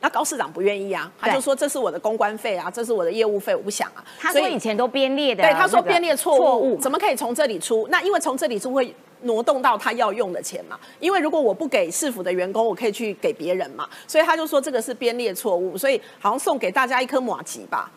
[0.00, 4.04] 那高市长不愿意啊，他就说这是我的公关费啊，这是我的业务费，我不想啊。
[4.18, 7.88] 他说以前都编列的，对，他说编列错误，怎么可以从这里出？
[7.90, 10.78] 那因为从这里出会挪动到他要用的钱嘛。
[11.00, 13.86] 因为如果我不给市府的员工，我可以去给别人嘛。
[14.06, 17.90] 所以他就说这个是编列错误，所以好像送给大家一颗马吉吧，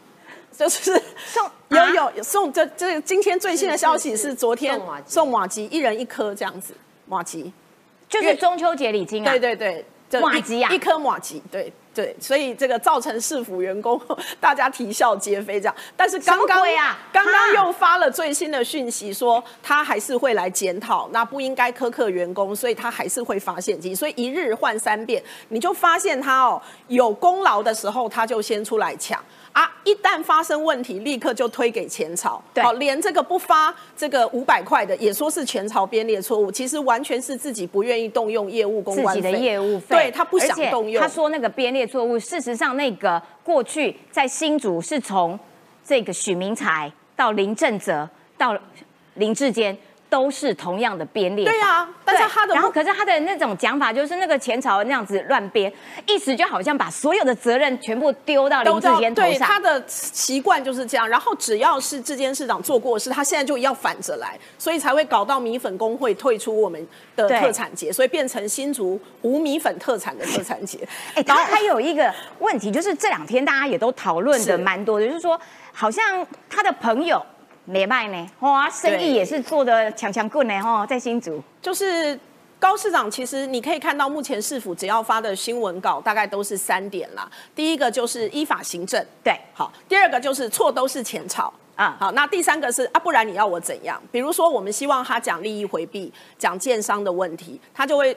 [0.52, 6.74] 就是送 有有送这这今天最新的消息是昨天送马吉一人一颗这样子
[7.06, 7.52] 马吉，
[8.10, 9.30] 就是中秋节礼金啊。
[9.32, 11.72] 对对对，马吉啊，一颗马吉，对。
[11.98, 14.00] 对，所以这个造成市府员工
[14.40, 16.64] 大家啼笑皆非这样，但是刚刚
[17.12, 29.20] 刚刚又发了最新的讯息，说他还是会来检讨，那不应该苛刻员工，所以他还是会发现金，所以一日换三遍，你就发现他哦有功劳的时候，他就先出来抢。
[29.58, 29.67] 啊！
[29.84, 32.39] 一旦发生问题，立刻就推给前朝。
[32.62, 36.52] 好，连这个不发这个五百块的，也说是前朝编列错误。
[36.52, 41.02] 其实完全是自己不愿意动用业务公关自己的业务费，对他不想动用。
[41.02, 45.39] 他说那个编列错误，事实上那个过去在新竹是从
[45.84, 48.56] 这个许明才到林正泽到
[49.15, 49.76] 林志坚。
[50.10, 55.72] 都是同样的编列，对啊，但是他的，然后可是他的那种讲法就是那个前朝那样子乱编，
[56.06, 59.32] 意思就好像把所有的责任全部丢到林志坚头上。
[59.32, 61.08] 对，他的习惯就是这样。
[61.08, 70.80] 然后只要是志坚市长做过事，他现在就要反着来，所以才会搞到米粉工会退出我们的特产节，所以变成新竹无米粉特产的特产节。
[71.15, 75.38] 哎，然后还有一个问题就是这两天大家也都讨论的蛮多的，就是说
[75.74, 77.22] 好像他的朋友。
[77.69, 81.43] 没卖呢，哇，生意也是做的强强棍呢，哈，在新竹。
[81.62, 82.17] 就是
[82.58, 87.30] 高市长，其实你可以看到，目前市府只要发的新闻稿，大概都是三点啦。
[87.53, 89.69] 第一个就是依法行政，对，好。
[89.89, 92.12] 第二个就是错都是前朝，啊，好。
[92.13, 94.01] 那第三个是啊，不然你要我怎样？
[94.13, 98.15] 比如说，我们希望他讲利益回避，讲建商的问题，他就会。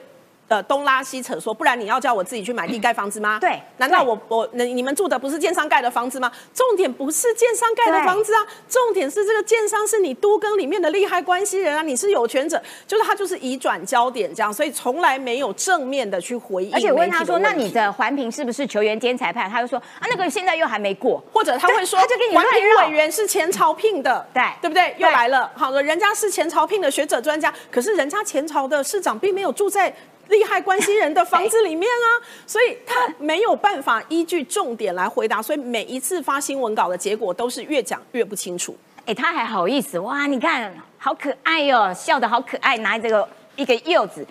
[0.51, 3.39] 呃，东拉西扯说，不然你要叫我自己去买地盖房子吗？
[3.39, 6.29] 对，难道我我你你们住的不是建商盖的房子吗？
[6.53, 16.73] 重点不是建商盖的房子啊，重点是这个建商是你都更里面的利害关系人啊，你是有权者，就是他就是移转焦点这样，所以从来没有正面的去回应。
[16.73, 19.49] 而且问他说，那你的环评是不是球员兼裁判？
[19.49, 24.93] 他就说啊，那个现在又还没过，或者他会说，他就给你环评委员是前朝聘的，对对不对？
[24.97, 29.93] 又来了，好了，人家是前朝聘的学者专家，可是人家前朝的市长并没有住在。
[30.31, 32.07] 利害关系人的房子里面啊，
[32.47, 38.75] 所以他没有办法依据重点来回答，所以每一次发新闻稿的结果都是越讲越不清楚。
[39.05, 40.25] 哎，他还好意思哇？
[40.25, 44.25] 你看好可爱哟，笑得好可爱，拿这个一个柚子，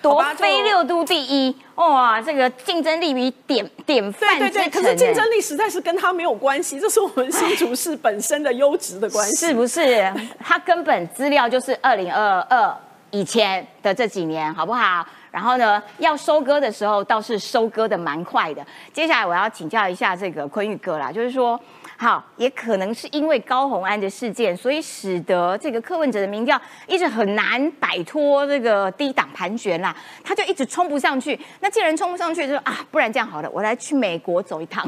[0.00, 2.20] 夺非六都第一哇！
[2.20, 4.68] 这个竞争力比典典范对对。
[4.70, 10.12] 可是竞争力实在是跟他没有关系，这是我们新竹市本身的优质的关系，是不是？
[10.38, 12.76] 他根本资料就是二零二二。
[13.16, 15.06] 以前的这几年好不好？
[15.30, 18.64] 然后呢，要收割的时候倒是收割的蛮快的。
[18.92, 21.58] 接下来我要请教一下这个坤玉哥啦，就是说，
[21.96, 31.38] 好，也可能是因为高红安的事件，所以使得这个柯文哲的民调一直很难摆脱这个低档盘旋啦，他就一直冲不上去。
[31.60, 34.86] 那既然冲不上去，就啊，不然这样好了，我来去美国走一趟。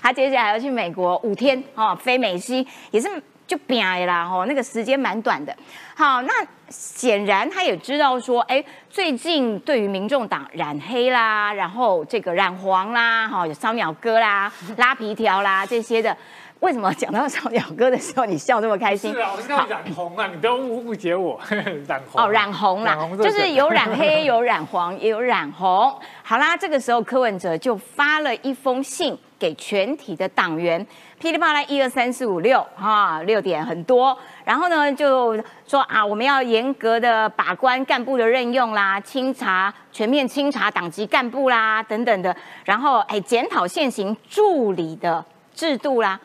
[0.00, 3.22] 他接下来要去美国五天哦，飞美西也是。
[3.46, 5.54] 就变啦吼，那个时间蛮短的。
[5.94, 6.32] 好，那
[6.68, 16.16] 显然他也知道说，哎，最近对于民众党染黑啦，然后这个染黄啦，哈，有烧鸟哥啦、 拉皮条啦这些的。
[16.60, 19.12] 为什么讲到烧鸟哥的时候，你笑这么开心？
[19.12, 21.38] 是啊，我是叫染红啊，你不要误误解我。
[21.86, 25.94] 染红哦，染红啦，就是有染黑、 有染黄，也有染红。
[26.22, 30.84] 好啦，这个时候柯文哲就发了一封信给全体的党员。
[31.18, 34.16] 噼里啪啦，一二三四五六，哈，六点很多。
[34.42, 42.34] 然后呢，就说啊，我们要严格的把关干部的任用啦，清查全面清查党籍干部啦，等等的。
[42.64, 45.22] 然后，哎，检讨现行助理的
[45.54, 46.18] 制度啦，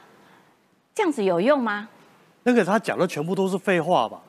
[0.95, 1.89] 这样子有用吗？
[2.43, 4.21] 那个他讲的全部都是废话吧？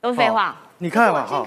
[0.00, 0.56] 都是废话。
[0.78, 1.46] 你看嘛，哈。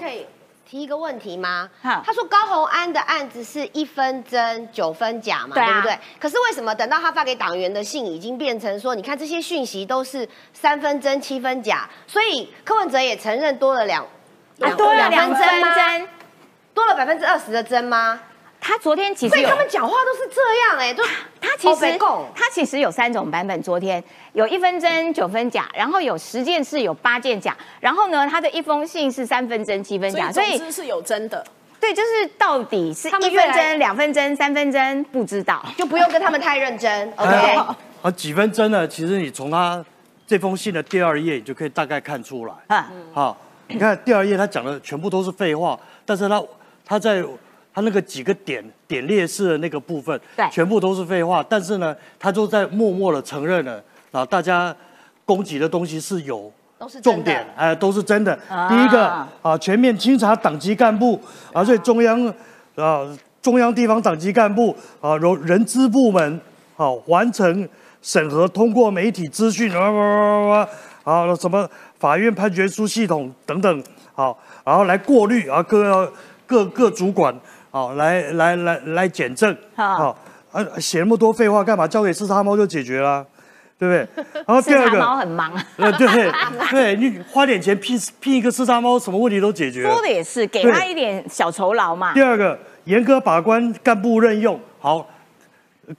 [0.68, 1.70] 提一个问题吗？
[1.80, 5.96] 他说高红安的案子是一分真九分假嘛，对不对？
[6.18, 14.04] 可是为什么等到他发给党员的信已经变成说，你看这些讯息都是三分真七分假，所以柯文哲也承认多了两
[14.76, 16.08] 多了两分真，
[16.74, 18.20] 多了百分之二十的真吗？
[18.66, 21.00] 他昨天其实，所以他们讲话都是这样哎，就
[21.40, 21.96] 他其实
[22.34, 23.62] 他其实有三种版本。
[23.62, 24.02] 昨天
[24.32, 31.46] 有一分真九分假，然后有十件事有八件假，然后呢，他的一封信是三分真七分假，所以是有真的。
[31.78, 37.08] 对，就是到底是一分真、两分真、三分真，不知道，就不用跟他们太认真。
[37.14, 37.56] OK，
[38.02, 38.88] 啊，几分真呢？
[38.88, 39.84] 其实你从他
[40.26, 42.52] 这封信的第二页，你就可以大概看出来。
[42.68, 43.36] 嗯，好，
[43.68, 46.42] 你看第二页，他讲的全部都是废话，但是他
[46.84, 47.22] 他在
[47.76, 54.74] 他那个几个点点列式的那个部分，对，全部都是废话，但是呢，他就在默默的承认了啊，大家
[55.26, 56.50] 攻击的东西是有。
[56.78, 58.34] 都是重点，哎，都是真的。
[58.68, 59.06] 第一个
[59.42, 61.20] 啊，全面清查党籍干部，
[61.64, 62.26] 所以中央
[62.76, 63.06] 啊，
[63.42, 66.40] 中央地方党籍干部啊，人人资部门
[66.76, 67.68] 好完成
[68.00, 70.68] 审核通过媒体资讯啊啊
[71.04, 71.66] 啊什么
[71.98, 76.12] 法院判决书系统等等好，然后来过滤啊各
[76.46, 77.34] 各各主管
[77.76, 80.16] 好来来来来检证好
[80.50, 81.86] 啊写那么多废话干嘛？
[81.86, 83.22] 交给四叉猫就解决了。
[83.78, 84.24] 对不对？
[84.46, 85.52] 然后 第二个，猫很忙。
[85.76, 86.08] 呃，对
[86.72, 89.82] 对，你花点钱聘聘一个四杀猫，什么问题都解决。
[89.82, 92.14] 说的也是，给他一点小酬劳嘛。
[92.14, 95.06] 第二个，严格把关干部任用，好，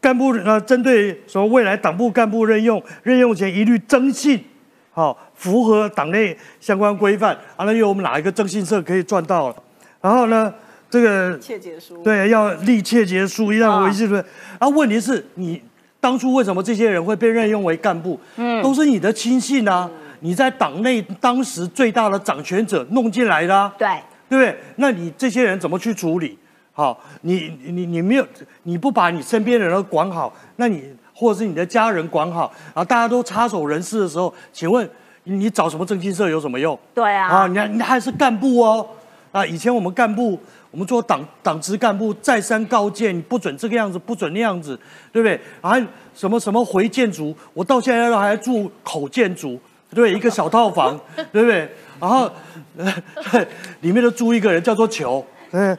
[0.02, 4.44] 干部呃，针对说未来党部干部任用，任用前一律征信，
[4.92, 7.36] 好，符合党内相关规范。
[7.56, 9.56] 啊，那因为我们哪一个征信社可以赚到了？
[10.02, 10.52] 然后呢，
[10.90, 14.24] 这个切结书，对，要立切结书，一样维系对。
[14.60, 15.62] 啊，问题是你。
[16.00, 18.18] 当初为什么这些人会被任用为干部？
[18.36, 19.90] 嗯，都是你的亲信啊！
[20.20, 23.90] 你在党内当时最大的掌权者弄进来的，对
[24.30, 24.58] 对不对？
[24.76, 26.38] 那你这些人怎么去处理？
[26.72, 28.26] 好，你你你没有，
[28.64, 30.84] 你不把你身边的人都管好，那你
[31.16, 34.88] 或者是你的家人管好，然后大家都插手人事的时候，请问
[35.24, 36.78] 你找什么政经社有什么用？
[36.94, 38.88] 对啊，啊，你你还是干部哦，
[39.32, 40.40] 啊，以前我们干部。
[40.70, 44.78] 我们做党党职干部再三告诫，你不准这个样子，不准那样子，
[45.12, 45.40] 对不对？
[45.62, 49.60] 还什么什么回建筑，我到现在都还住口建筑，
[49.96, 51.00] 对，一个小套房，
[51.32, 51.70] 对不对？
[52.00, 52.30] 然后
[53.82, 55.76] 里面都住一个人，叫做球，对，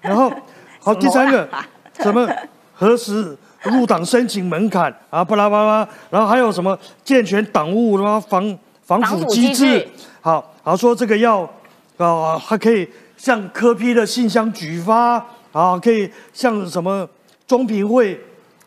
[0.00, 0.30] 然后
[0.80, 1.48] 好，第三个
[2.00, 2.28] 什么
[2.74, 9.86] 核实入党申请门槛啊，巴拉巴拉，然后还有什么健全党务什么防防腐机制，
[10.20, 11.48] 好，好说这个要
[11.98, 12.88] 啊，还可以。
[13.18, 15.16] 向科批的信箱举发
[15.52, 17.06] 啊，可以向什么
[17.46, 18.18] 中评会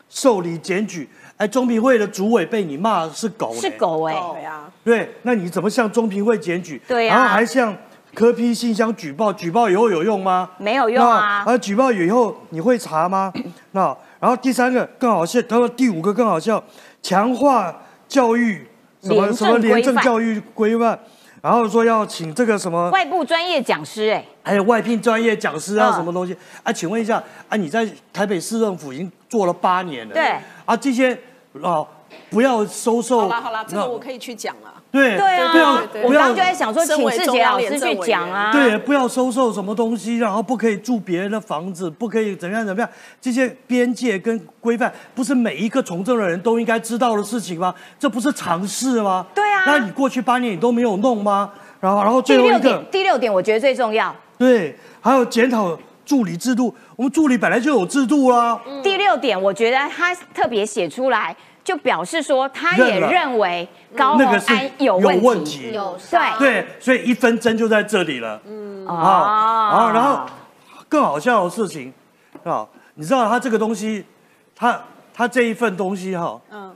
[0.10, 1.10] 受理检举？
[1.38, 6.80] 哎，中评会的主委被你骂是狗，是狗哎，对啊，对，那你怎么向中评会检举？
[6.88, 7.76] 对呀，然后还向
[8.14, 10.52] 科批信箱举报，举报以后有用吗？
[10.60, 11.43] 没有用啊。
[11.47, 13.34] 而举报以后你会查吗？
[13.72, 16.64] 那然后第三个更好笑，他说第五个更好笑，
[17.02, 17.76] 强化
[18.08, 18.68] 教育
[19.02, 20.99] 什么什么廉政教育规范。
[21.42, 26.72] 然后说要请这个什么外部专业讲师，哎，还有外聘专业讲师啊，什么东西啊？
[26.72, 31.18] 请问一下啊，你在台北市政府已经做了八年了，对啊，这些
[31.64, 31.84] 啊，
[32.30, 33.22] 不要收受。
[33.22, 34.70] 好了好了，这个我可以去讲了。
[34.92, 38.52] 对对啊，我刚刚就在想说，请世杰老师去讲啊。
[38.52, 42.89] 对，不要收受什么东西，然后不可以住别人的房子，不可以怎么样怎么样，
[43.22, 47.74] 这些边界跟规范，不是每一个从政的人都应该知道的事情吗？
[47.98, 49.26] 这不是常识吗？
[49.34, 49.64] 对啊。
[49.66, 51.50] 那你过去八年你都没有弄吗？
[51.80, 54.14] 然后，然后最后一个第六点，我觉得最重要。
[54.38, 58.60] 对，还有检讨助理制度，我们助理本来就有制度啦。
[58.84, 61.34] 第六点，我觉得他特别写出来。
[61.64, 66.39] 就表示说，他也认为高宏安有问题，有对。
[66.39, 68.41] 对，所以一分针就在这里了。
[68.45, 68.86] 嗯。
[68.88, 70.26] 啊，然后
[70.89, 71.93] 更好笑的事情
[72.43, 74.03] 啊，你知道他这个东西，
[74.55, 74.82] 他
[75.14, 76.76] 他这一份东西哈，嗯，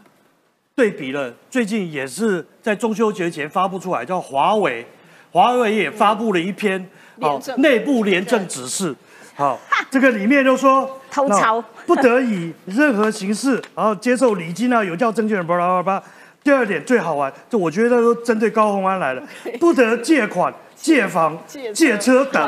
[0.75, 4.85] 对比了最近也是在中秋节前发布出来，叫华为，
[5.31, 6.87] 华为也发布了一篇
[7.19, 8.95] 好内部廉政指示。
[9.35, 9.59] 好，
[9.91, 16.03] 这个里面就说偷抄 不得以任何形式，然 后接受礼金啊，有效证券，巴拉巴拉。
[16.41, 19.21] 第二点最好玩，就我觉得都针对高鸿安来了，
[19.59, 21.37] 不得借款、借房、
[21.73, 22.41] 借车等，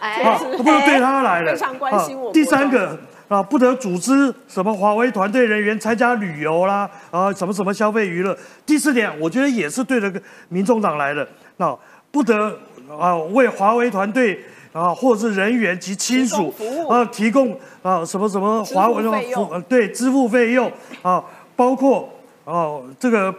[0.00, 1.52] 啊，不能对他来了。
[1.52, 2.32] 非常关心我。
[2.32, 2.98] 第三个
[3.28, 8.34] 啊，不得组织什么华为团队人员参加旅游啦，啊，什么什么消费娱乐。
[8.64, 10.10] 第四点，我觉得也是对着
[10.48, 11.76] 民众党来的，那
[12.10, 12.56] 不得
[12.88, 14.40] 啊为华为团队。
[14.76, 16.52] 啊，或者是人员及亲属
[16.86, 20.70] 啊，提供啊什么什么华为的服对支付费用
[21.00, 21.24] 啊，
[21.56, 22.06] 包括
[22.44, 23.34] 啊这个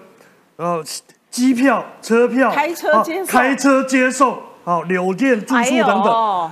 [0.55, 0.83] 呃
[1.29, 6.51] 机票、车票、开车接送、开车接送啊、酒店住宿等等，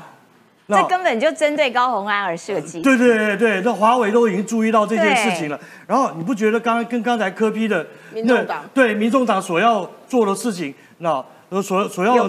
[0.68, 2.80] 这根本就针对高鸿安而设计。
[2.82, 5.60] 对对对对，那华为都已经注意到这件事情了。
[5.88, 7.84] 然后你不觉得刚刚跟刚才科批的
[8.14, 11.26] 民众党对民众党所要做的事情，那
[11.64, 12.28] 所所要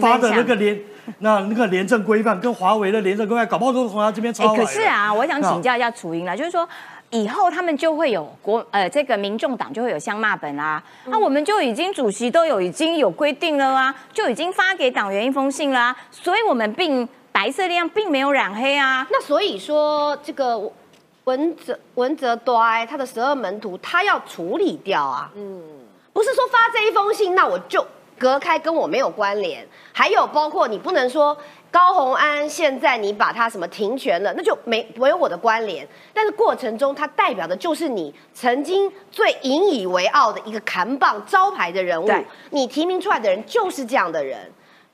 [0.00, 0.80] 发的那个连。
[1.20, 6.68] 那那个廉政规范跟华为的廉政规范，搞不好都是从他这边抄来可是啊，我想请教一下楚英啦，就是说
[7.10, 10.82] 以后他们就会有国呃这个民众党就会有相骂本啦。
[11.06, 17.08] 那我们就已经主席都有已经有规定了啊，就已经发给党员一封信啦，所以我们并。
[17.30, 19.06] 白色力量并没有染黑啊。
[19.12, 20.60] 那所以说这个
[21.22, 25.30] 文泽文泽端他的十二门徒，他要处理掉啊。
[25.36, 25.62] 嗯，
[26.12, 27.86] 不是说发这一封信，那我就
[28.18, 29.64] 隔开跟我没有关联。
[29.98, 31.36] 还有包括你不能说。
[31.70, 35.86] 高红安现在你把他什么停权了，那就没没有我的关联。
[36.14, 42.08] 但是过程中，他代表的就是你曾经最引以为傲的一个扛棒招牌的人物。
[42.50, 44.50] 你提名出来的人就是这样的人。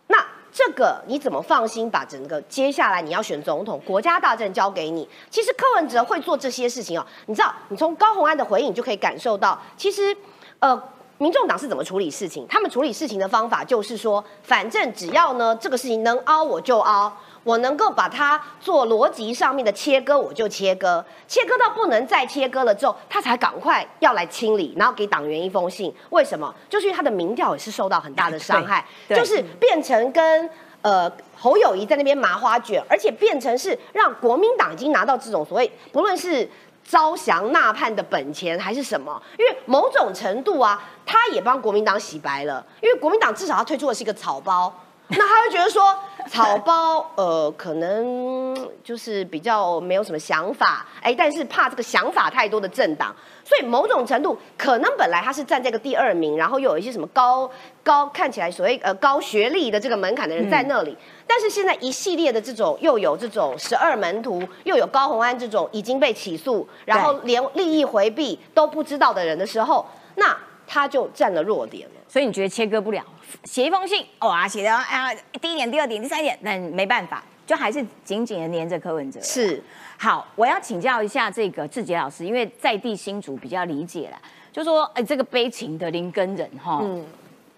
[0.08, 0.16] 那
[0.50, 5.08] 这个你怎么放心把整个接下来你要选总统国家大政交给你？
[5.30, 7.06] 其实柯文哲会做这些事情哦。
[7.26, 10.16] 你知道，你从高红安的回应就可以感受到，其实
[10.58, 10.82] 呃。
[11.18, 12.44] 民众党是怎么处理事情？
[12.48, 25.94] 他们处理事情的方法就是说，反正只要呢这个事情能凹我就凹，我能够把它做逻辑上面的切割我就切割，切割到不能再切割了之后，他才赶快要来清理，然后给党员一封信。
[26.10, 26.52] 为什么？
[26.68, 30.50] 就是因为他的民调也是受到很大的伤害，就是变成跟
[30.82, 36.48] 呃侯友谊在那边麻花卷，而且变成是让国民党已经拿到这种所谓不论是。
[36.86, 39.20] 招降纳叛的本钱还是什么？
[39.38, 42.64] 因为某种程度啊，他也帮国民党洗白了。
[42.82, 44.72] 因为国民党至少他推出的是一个草包，
[45.10, 45.94] 那他会觉得说
[46.28, 53.14] 草包呃可能就是比较没有什么想法，哎，但是怕这个想法太多的政党。
[53.44, 57.48] 所以某种程度，可能本来他是站这个第二名，然后又有一些什么高
[57.82, 60.96] 高看起来所谓呃高学历的这个门槛的人在那里，
[61.26, 70.34] 但是现在一系列的这种又有这种十二门徒，又有高红安这种已经被起诉，然后连利益回避都不知道的人的时候，那
[70.66, 72.00] 他就占了弱点了。
[72.08, 73.04] 所以你觉得切割不了，
[73.42, 79.20] 写一封信哇，写的啊第一点、第二点、第三点，那没办法，就还是紧紧的黏着柯文哲。
[79.20, 79.62] 是。
[79.96, 84.18] 好，我要请教一下这个志杰老师，因为在地新主比较理解了，
[84.52, 86.84] 就说，哎，这个悲情的林根人哈，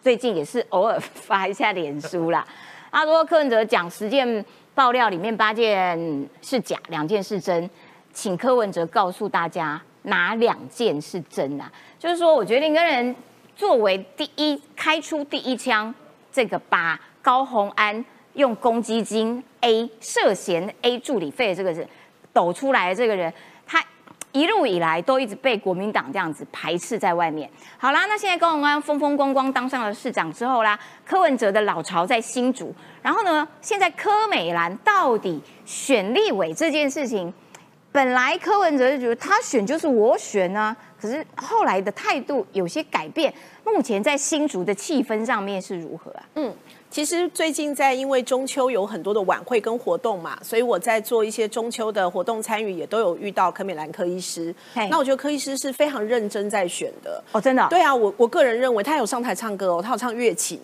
[0.03, 2.47] 最近也是偶尔发一下脸书啦。
[2.93, 5.99] 他说柯文哲讲十件爆料里面八件
[6.41, 7.69] 是假，两件是真，
[8.13, 11.71] 请柯文哲告诉大家哪两件是真啊？
[11.99, 13.15] 就是说，我觉得林根人
[13.57, 15.93] 作为第一开出第一枪，
[16.31, 18.05] 这个把高红安
[18.35, 21.89] 用公积金 A 涉嫌 A 助理费的这个人。
[22.33, 23.33] 抖出来的这个人，
[23.67, 23.83] 他
[24.31, 27.51] 一路以来都一直被国民党这样子排斥在外面。
[27.79, 37.33] 好啦，那现在高虹安风风光光当上了市长之后啦，柯文哲的老巢在新竹，然后呢，现在柯美兰到底选立委这件事情，
[37.97, 43.33] 本来柯文哲就觉得他选就是我选啊，可是后来的态度有些改变。
[43.65, 46.23] 目前在新竹的气氛上面是如何啊？
[46.35, 46.53] 嗯。
[46.91, 54.55] 其实最近在因为中秋有很多的晚会跟活动嘛，所以我在做一些中秋的活动参与，也都有遇到柯美兰科医师。
[54.91, 57.67] 那我觉得柯医师是非常认真在选的哦，真的。
[57.71, 60.61] 对啊，我我个人认为他有上台唱歌哦，他有唱乐琴，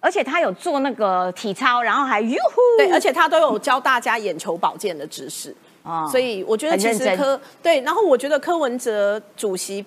[0.00, 2.60] 而且他有做那个体操，然后还哟呼。
[2.78, 5.54] 对，而且他都有教大家眼球保健的知识
[5.84, 9.84] 啊，所以我觉得其实柯对，然后我觉得柯文哲主席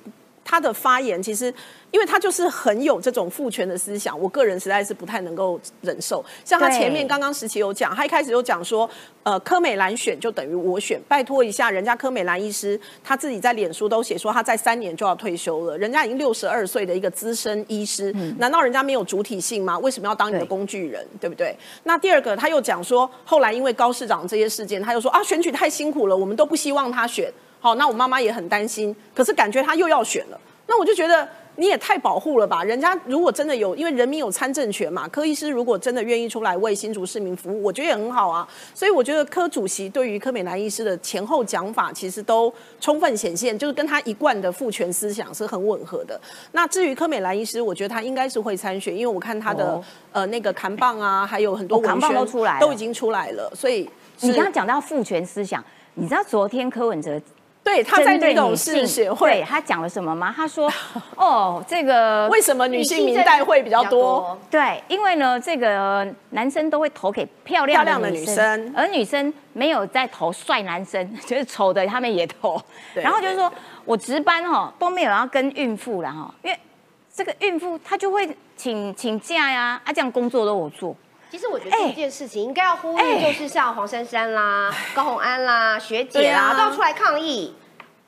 [0.47, 1.53] 他的发言其实。
[1.89, 6.23] 因为他就是很有这种父权的思想，我个人实在是不太能够忍受。
[6.43, 8.87] 像他前面刚刚时期有讲，他一开始就讲说，
[9.23, 19.79] 呃，柯美兰选就等于我选，拜托一下，人家柯美兰医师他自己在脸书都写说他在三年就要退休了，人家已经六十二岁的一个资深医师，难道人家没有主体性吗？
[19.79, 21.57] 为什么要当你的工具人，对不对？
[21.83, 27.31] 那第二个他又讲说，后来因为高市长这些事件，他又说啊，选举太辛苦了，我们都不希望他选。
[27.67, 31.27] 好，那我妈妈也很担心，可是感觉他又要选了，那我就觉得。
[31.59, 32.63] 你也太保护了吧！
[32.63, 38.47] 人家如果真的有，因为人民有参政权嘛，柯医师如果真的愿意出来为新竹市民服务，我觉得也很好啊。
[38.75, 46.21] 所以我觉得柯主席对于柯美兰医师的前后讲法，其实都充分显现，就是跟他一贯的父权思想是很吻合的。
[46.51, 53.51] 那至于柯美兰医师，我觉得他应该是会参选，因为我看他的呃那个扛棒啊，还有很多文宣都出来，都已经出来了。
[53.55, 53.89] 所以
[54.19, 55.65] 你刚刚讲到父权思想，
[55.95, 57.19] 你知道昨天柯文哲。
[57.67, 60.33] 对，他在女董事协会，他讲了什么吗？
[60.33, 60.71] 他说：
[61.17, 64.39] “哦，这个为什么女性民代会比较多？
[64.49, 72.57] 对，因为呢，这个男生都会投给漂亮的女生，而女生没有在投帅男生， 就是丑的他们也投。
[72.93, 73.51] 然后就是说
[73.83, 76.57] 我值班哈都没有要跟孕妇了哈，因为
[77.13, 80.95] 这个孕妇她就会请请假呀，啊，这样工作都我做。
[81.37, 87.53] 其实我觉得这件事情应该要呼吁，就是像黄珊珊啦、高红安啦、学姐啦，都要出来抗议。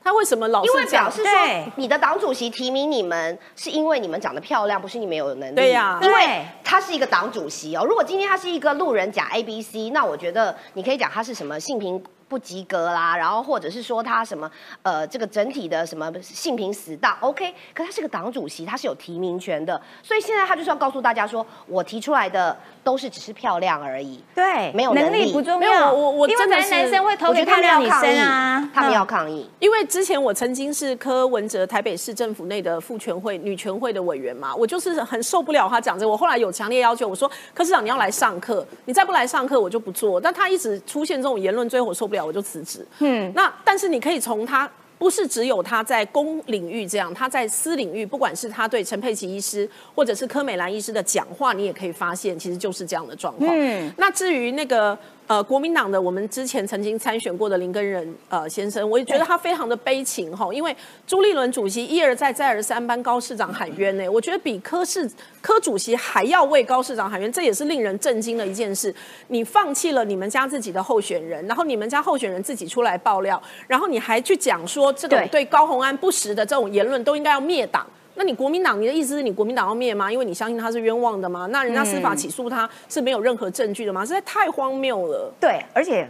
[0.02, 0.72] 他为什么老是？
[0.72, 5.54] 因为表示说，你的党主席提名你们，是因为你们长得漂亮，不是你们有能力。
[5.54, 6.44] 对呀，因为。
[6.64, 7.84] 他是一个党主席哦。
[7.84, 12.02] 如果今天他是一个路人甲 A B C，那我觉得你可以讲他是什么性平。
[12.30, 14.48] 不及格啦，然后或者是说他什么
[14.84, 25.92] 呃，这个整体的什么性平死当，OK，可他是个党主席，他是有提名权的，所以现在他就是要告诉大家说，我提出来的都是只是漂亮而已，对，没有能力不重要。
[25.92, 40.20] 我我真的男生会投给漂亮女生啊，他们要抗议，因为之前我曾经是柯文哲台北市政府内的妇权会女权会的委员嘛，我就是很受不了他讲这，我后来有强烈要求，我说柯市长你要来上课，你再不来上课我就不做。
[40.20, 42.19] 但他一直出现这种言论，最后我受不了。
[42.22, 42.86] 我就辞职。
[42.98, 53.50] 嗯，那但是你可以从他不是只有他在公领域这样，他在私领域，不管是他对陈佩琪医师或者是柯美兰医师的讲话，你也可以发现，其实就是这样的状况。
[53.52, 54.98] 嗯，那至于那个。
[55.30, 60.76] 呃，国民党的我们之前曾经参选过的林根仁呃先生，我也觉得他非常的悲情哈，因为
[61.06, 65.08] 朱立伦主席一而再再而三帮高市长喊冤呢，我觉得比柯市
[65.40, 68.92] 柯主席还要为高市长喊冤，这也是令人震惊的一件事。
[69.28, 77.86] 你放弃了你们家自己的候选人，然后你们家候选人自己出来爆料，然后你还去讲说这种对高红安不实的这种言论都应该要灭党。
[78.16, 80.12] 那你国民党，你的意思是你国民党要灭吗？
[80.12, 81.46] 因为你相信他是冤枉的吗？
[81.50, 84.04] 那人家司法起诉他是没有任何证据的吗？
[84.04, 85.32] 实在太荒谬了。
[85.40, 86.06] 对，而且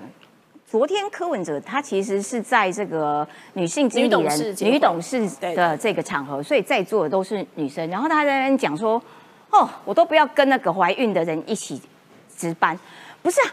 [0.67, 4.11] 昨天柯文哲他其实是在这个女性经理人、
[4.61, 7.89] 女董事的这个场合，所以在座的都是女生。
[7.91, 9.01] 然后他在那边讲说
[9.51, 11.81] ：“哦，我都不要跟那个怀孕的人一起
[12.37, 12.79] 值班。”
[13.23, 13.47] 不是啊。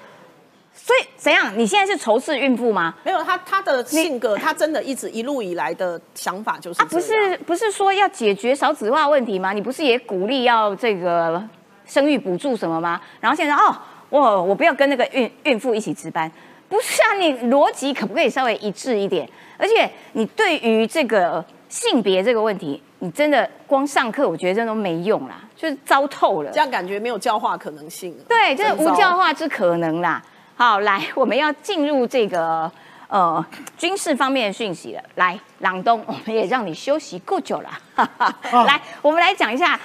[0.88, 1.52] 所以怎样？
[1.58, 2.96] 你现在是仇视孕妇吗？
[3.04, 9.52] 没有，他他的性格，他真的一直一路以来的想法就是啊，不是不是说要解决少子化问题吗？
[9.52, 11.44] 你不是也鼓励要这个
[11.86, 13.02] 生育补助什么吗？
[13.20, 13.78] 然后现在哦，
[14.10, 16.32] 我我不要跟那个孕孕妇一起值班，
[16.70, 17.16] 不是啊？
[17.16, 19.30] 你逻辑可不可以稍微一致一点？
[19.58, 26.52] 而且你对于这个性别这个问题，你真的光上课，我觉得这都没用啦，就是糟透了。
[26.52, 28.16] 这样感觉没有教化可能性。
[28.30, 30.24] 对，就是无教化之可能啦。
[30.60, 32.70] 好，来，我们要进入这个
[33.10, 33.46] 呃
[33.78, 35.04] 军事方面的讯息了。
[35.14, 37.70] 来，朗东，我们也让你休息够久了。
[37.94, 38.34] 哈哈
[38.66, 39.80] 来，我们来讲一下，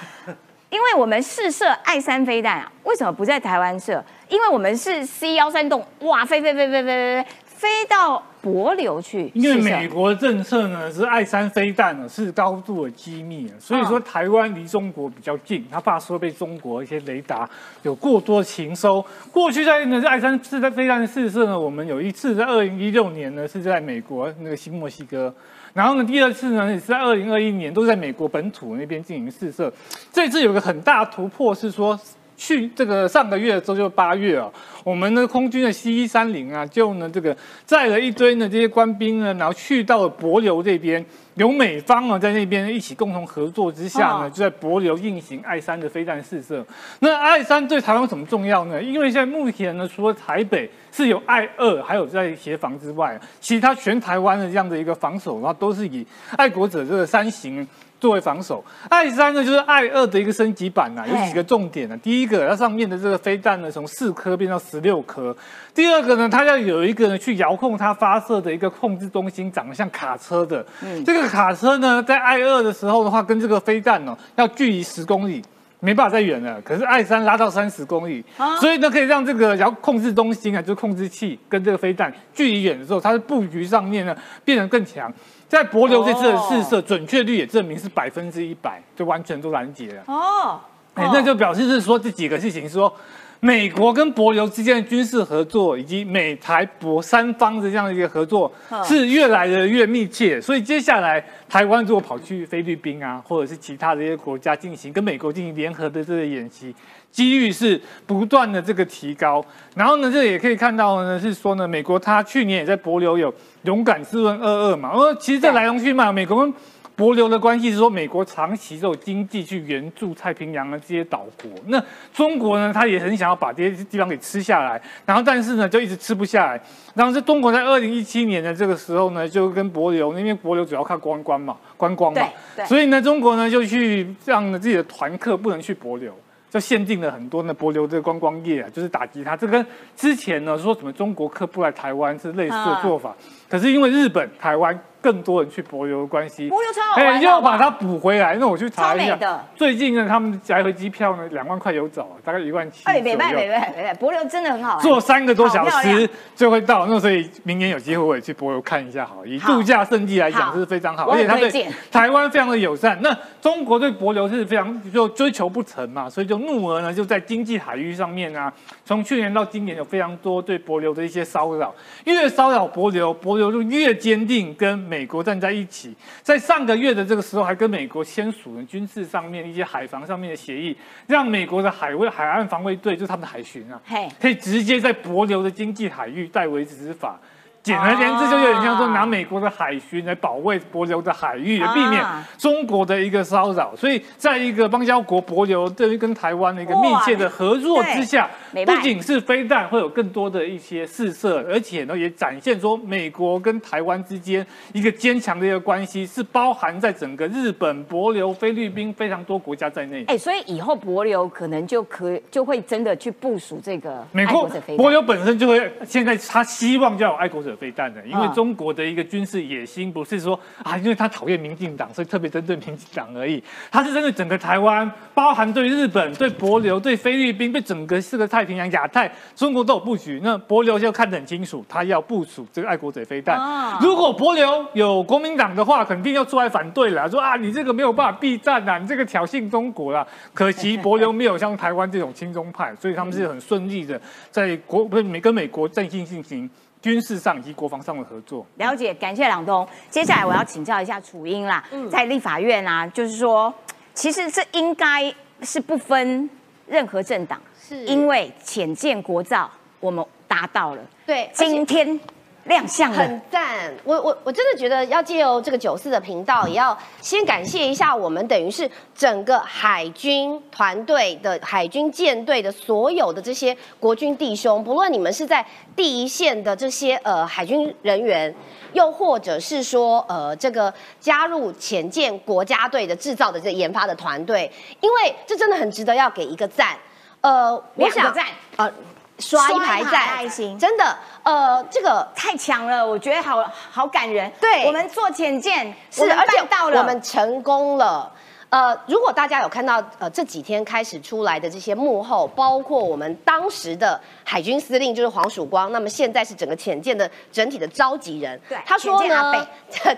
[0.71, 4.03] 因为我们试射爱三飞弹啊，为什么不在台湾射？
[4.27, 7.27] 因为我们是 C 幺三栋，哇，飞飞飞飞飞飞飞。
[7.63, 17.49] 飞到柏流去，因为美国政策呢是爱三飞弹呢是高度的机密啊，所以说台湾离中国比较近，他怕说被中国一些雷达
[17.83, 19.01] 有过多情收。
[19.31, 25.33] 过去在呢爱三是在飞弹试射呢，我们有一次在二零一六年呢是在美国那个新墨西哥，
[25.73, 29.71] 然后呢第二次呢也是在二零二一年都在美国本土那边进行试射。
[30.11, 31.97] 这次有个很大突破是说。
[32.35, 34.49] 去这个上个月的时候就八月啊，
[34.83, 41.05] 我们的空军的 C 一三零啊，就呢这个载了一堆呢这些官兵呢，然后去到了博流这边，
[41.35, 46.65] 有美方啊在那边一起共同合作之下呢，就在博流进行爱三的飞弹试射。
[46.99, 48.81] 那爱三对台湾什么重要呢？
[48.81, 56.05] 因为现在目前呢，除了台北是有爱二，还有在协防之外，其他全台湾的这样的一个防守，然后都是以
[56.35, 57.67] 爱国者这个三型。
[58.03, 61.97] 作为防守，i 三呢就是 i 二的一个升级版呐，有几个重点呢。
[62.03, 65.33] 第一个，它上面的这个飞弹呢，从四颗变到十六颗。
[65.73, 70.65] 第二个呢，它要有一个呢去遥控它发射的一个控制中心，长得像卡车的。
[70.81, 75.41] 嗯，这个卡车呢，在 i 二的时候的话，跟这个飞弹呢要距离十公里，
[75.79, 76.59] 没办法再远了。
[76.59, 78.21] 可是 i 三拉到三十公里，
[78.59, 85.09] 所以呢可以让这个遥控制中心啊，就是控制器跟这个飞弹距离远的时候，它的布局上面呢变得更强。
[85.53, 90.03] 在博流这次的试射准确率也证明是百分之一百，就完全都拦截了。
[90.07, 90.59] 哦，
[90.95, 92.91] 哎，那就表示是说这几个事情，说
[93.39, 98.51] 美国跟博流之间的军事合作，以及美台博三方的这样的一个合作，
[98.83, 100.41] 是越来的越密切。
[100.41, 106.73] 所以接下来台湾如果跑去菲律宾啊，或者是其他的一些国家进行跟美国进行联合的这个演习。
[107.13, 109.45] 机遇是不断的这个提高，
[109.75, 113.31] 然后呢，这也可以看到呢，是说呢，美国它去年也在博流有
[113.65, 116.51] 勇敢试问二二嘛，而其实这来龙去脉，美国跟
[116.95, 126.59] 博流的关系是说，美国长期都有经济去援助太平洋的这些岛国，那中国呢，他也很想要把这些地方给吃下来，然后但是呢，就一直吃不下来，
[126.95, 132.27] 然后是中国在二零一七年的这个时候呢，就跟博流，因为博流主要靠观光嘛，观光嘛，
[132.65, 136.11] 所以呢，中国呢就去让自己的团客不能去博流。
[136.53, 139.35] 就限定了很多呢，博流这个观光业啊，就是打击它。
[139.35, 143.15] 这跟之前呢说什么中国客不来台湾是类似的做法。
[143.49, 148.35] 可是因为日本、台湾更多人去柏流的关系，柏流超好玩，要把它补回来。
[148.35, 152.85] 那我去查一下，最近呢，他们来回机票呢两万块有找，大概一万七。
[152.85, 156.85] 哎，没卖没卖没卖，柏流真的很好，坐三个多小时就会到。
[156.85, 162.97] 那所以明年有机会我也去柏流看一下，好，以度假胜地来讲是非常好，而且他对台湾非常的友善。
[163.01, 168.51] 那中国对柏流是非常就追求不成嘛，所以就怒而呢就在经济海域上面啊，
[168.85, 171.75] 从去年到今年有非常多对柏流的一些骚扰，
[172.05, 175.91] 越骚扰柏流，柏流就越坚定跟美国站在一起。
[176.21, 180.77] 在上个月的这个时候，还跟美国签署了军事上面一些海防上面的协议，
[181.07, 183.81] 让美国的海卫海岸防卫队就是他们的海巡啊，
[184.21, 187.19] 可以直接在柏流的经济海域代为执法。
[187.63, 192.05] 简而言之，就有点像说拿美国的海巡来保卫柏流的海域，避免
[192.37, 193.73] 中国的一个骚扰。
[193.73, 198.29] 所以，在一个邦交国柏流对于跟台湾的一个密切的合作之下，
[198.65, 210.03] 不仅是飞弹会有更多的一些试射，而且呢，也展现说美国跟台湾之间一个坚强的一个关系，是包含在整个日本、柏流、菲律宾非常多国家在内。
[210.07, 217.53] 哎，所以以后柏流可能就可就会真的去部署这个美国柏流本身就会现在他希望就要爱国者。
[217.53, 223.41] 飞弹的，因为中国的一个军事野心不是说啊，因为他讨厌民进党，所以特别针对民进党而已。
[223.71, 230.19] 他是针对整个台湾，包含对日本、对博流、对菲律宾、对整个四个太平洋、亚太，中国都有布局。
[230.23, 233.39] 那博流就看得很清楚，他要部署这个爱国者飞弹。
[233.81, 240.07] 如果博流有国民党的话，肯定要出来反对了，说啊，你这个没有办法避战啊，你这个挑衅中国了。
[240.33, 243.99] 可惜博流没有像台湾这种亲中派，所以他们是很顺利的
[244.31, 246.49] 在国不是美跟美国战线进行。
[246.81, 249.65] 军事上以及国防上的合作，了解，感谢朗东。
[249.89, 253.53] 接下来我要请教一下楚英啦，在立法院啊，就是说，
[253.93, 255.09] 其实这应该
[255.43, 256.29] 是不分
[256.67, 257.41] 任何政党，
[257.73, 259.49] 是因为浅见国造，
[259.79, 260.81] 我们达到了。
[261.05, 261.99] 对，今天。
[262.45, 278.35] 亮相很赞，我我我真的觉得要借由这个九四的频道，也要先感谢一下我们等于是整个海军团队的海军舰队的所有的这些国军弟兄，不论你们是在第一线的这些呃海军人员，
[278.73, 284.51] 又或者是说呃这个加入潜舰国家队的制造的这研发的团队，
[284.81, 286.77] 因为这真的很值得要给一个赞，
[287.23, 288.71] 呃，我想赞，呃。
[289.19, 290.27] 刷一排赞，
[290.59, 294.29] 真的，呃，这个太强了，我觉得好好感人。
[294.41, 298.11] 对，我们做浅见是，而且到了，我们成功了。
[298.49, 308.37] 呃，如果大家有看到呃这几天开始出来的这些幕后，包括我们当时的海军司令就是黄曙光，那么现在是整个浅见的整体的召集人。
[308.49, 309.95] 对，他说呢，这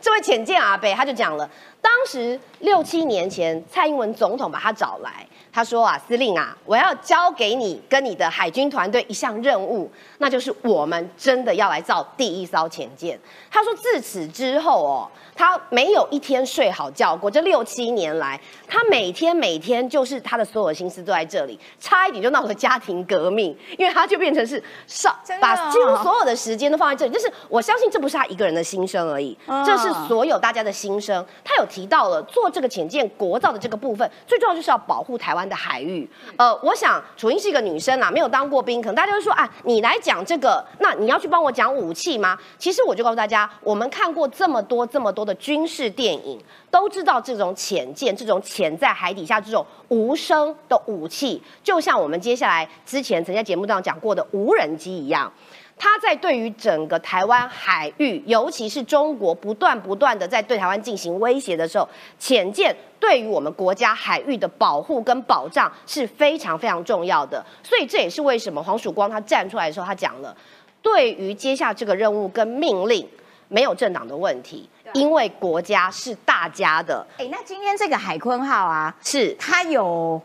[0.00, 1.48] 这位浅见阿北他就讲了，
[1.80, 5.26] 当时六七年前蔡英文总统把他找来。
[5.58, 13.18] 他说啊，司令啊，我要交给你跟你的海军团队一项任务，那就是我们真的要来造第一艘潜舰。
[13.50, 15.10] 他说自此之后哦。
[15.38, 27.12] 他没有一天睡好觉过，这六七年来，他每天每天就是他的所有心思都在这里，差一点就闹了家庭革命，因为他就变成是少把几乎所有的时间都放在这里。
[27.12, 31.24] 就是我相信这不是他一个人的心声而已，这是所有大家的心声。
[31.44, 36.08] 他有提到了做这个潜舰国造的这个部分，最重要就是要保护台湾的海域。
[36.36, 42.36] 呃，我想楚英是一个女生啊，没有当过兵，可能大家会说啊，你来讲这个，那你要去帮我讲武器吗？
[42.58, 45.28] 其实我就告诉大家，我们看过这么多这么多。
[45.28, 46.40] 的军事电影
[46.70, 55.30] 都知道，这种潜舰、这种潜在海底下这种无声的武器，就像我们接下来之前曾在节目当中讲过的无人机一样，
[55.76, 61.86] 它在对于整个台湾海域，尤其是中国不断不断的在对台湾进行威胁的时候，
[62.18, 67.44] 潜舰对于我们国家海域的保护跟保障是非常非常重要的。
[67.62, 70.36] 所以这也是为什么黄曙光他站出来的时候，他讲了，
[70.82, 73.06] 对于接下这个任务跟命令，
[73.48, 74.68] 没有政党的问题。
[74.94, 80.18] 因为国家是大家的，哎，那今天这个海坤号啊，是它有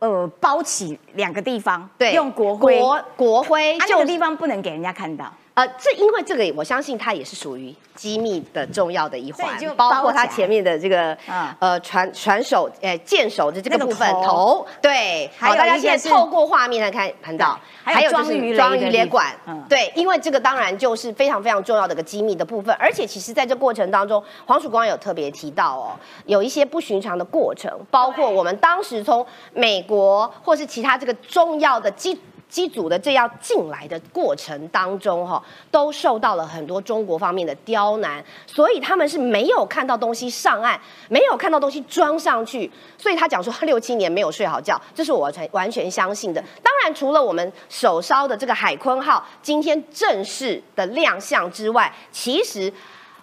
[0.00, 5.32] 呃包起两个地方，对，用国徽，国国徽，这个地方不能给人家看到。
[5.54, 9.46] 呃，这因为这个，我相信它也是属于机密的重要的一环，
[9.76, 11.16] 包括它前面的这个
[11.58, 19.26] 呃船船手呃舰手的这个部分头，对，好，大家现在透过画面来看看到，还有就是装鱼雷管，
[19.68, 25.92] 对，因为这个当然就是非常非常重要的一个机密的部分，而且其实在这过程当中，黄曙光有特别提到哦，
[26.24, 32.18] 有一些不寻常的过程，包括我们当时从美国或是其他这个重要的机。
[32.52, 40.78] 机组的这要进来的过程当中，哈，都受到了很多中国方面的刁难，所以他们是没有看到东西上岸，
[41.08, 46.44] 没有看到东西装上去，所以他讲说六七年没有睡好觉，这是我全完全相信的。
[46.62, 52.70] 当然，除了我们手烧的这个海坤号今天正式的亮相之外，其实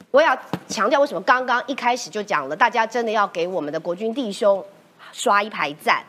[0.09, 0.36] 我要
[0.67, 4.65] 强调为什么刚刚一开始就讲了，大家真的要给我们的国军弟兄
[5.12, 6.03] 刷一排赞。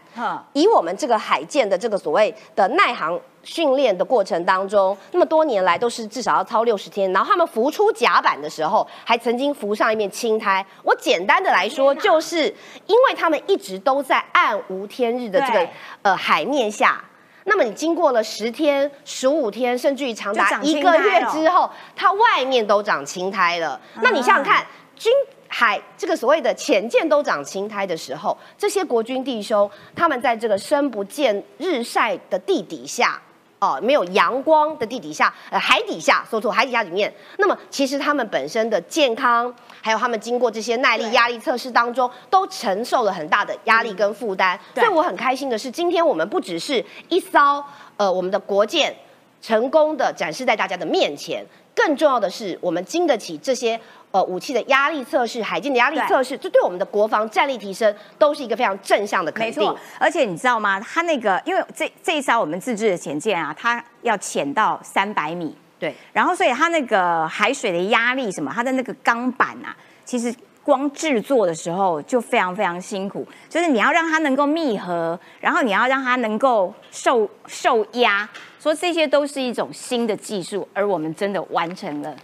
[0.52, 10.64] 以我们这个海舰的这个所谓的耐航训练的过程当中，那么多年来都是至少要操六十天，然后他们浮出甲板的时候，还曾经浮上一面青苔。
[10.82, 12.44] 我简单的来说，就是
[12.86, 15.68] 因为他们一直都在暗无天日的这个
[16.02, 17.02] 呃海面下，
[17.50, 23.78] 那么你经过了十天、十五天，甚至于长达一个月之后，它外面都长青苔了。
[24.00, 25.12] 那你想想看，军。
[25.52, 33.20] 海这个所谓的浅见都长青苔的时候，这些国军弟兄，他们在这个深不见日晒的地底下，
[33.60, 44.58] 哦，没有阳光的地底下，呃，海底下，说错，海底下里面，那么其实他们本身的健康，还有他们经过这些耐力压力测试当中，都承受了很大的压力跟负担。
[44.74, 47.62] 所以我很开心的是，今天我们不只是一艘
[47.98, 48.96] 呃我们的国舰
[49.42, 51.44] 成功的展示在大家的面前，
[51.82, 53.80] 更重要的是，我们经得起这些。
[54.12, 59.62] 呃，武器的压力测试、海军的压力测试，这对我们的国防战力提升都是一个非常正向的肯定。
[59.62, 60.80] 没错，而且你知道吗？
[60.80, 65.94] 它那个，因为这这一艘我们自制的潜舰啊，它要潜到三百米，对。
[66.12, 69.70] 然后，所以它那个海水的压力什么，它的那个钢板啊，
[70.04, 73.24] 其实光制作的时候就非常非常辛苦。
[73.48, 78.28] 就是你要让它能够密合，然后你要让它能够受受压，
[78.60, 82.14] 说这些都是一种新的技术，而我们真的完成了，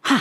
[0.00, 0.18] 哈。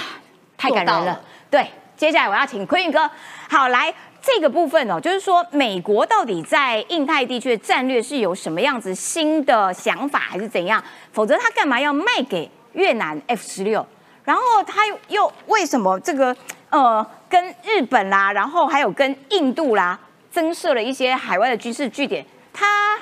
[0.57, 1.65] 太感人了，对。
[1.95, 3.09] 接下来我要请坤宇哥，
[3.49, 10.83] 好来这个部分哦，就是说美国到底在印太地区的战略是有什么样子新的想法，还是怎样？
[11.13, 13.85] 否则他干嘛要卖给越南 F 十六？
[14.25, 16.35] 然后他又为什么这个
[16.69, 19.97] 呃跟日本啦，然后还有跟印度啦
[20.29, 22.25] 增设了一些海外的军事据点？
[22.53, 22.97] 他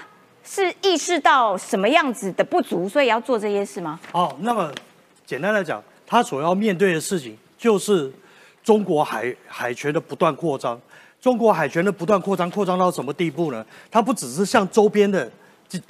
[0.50, 4.00] 是意识到什么样子的不足，所以要做这些事吗？
[4.14, 4.72] 哦，那么
[5.26, 7.38] 简单来讲，他所要面对的事情。
[7.58, 8.14] 就是
[8.64, 10.80] 中国海海权的不断扩张，
[11.20, 13.66] 中国海权的不断扩张，扩张到什么地步呢？
[13.90, 15.28] 它不只是向周边的，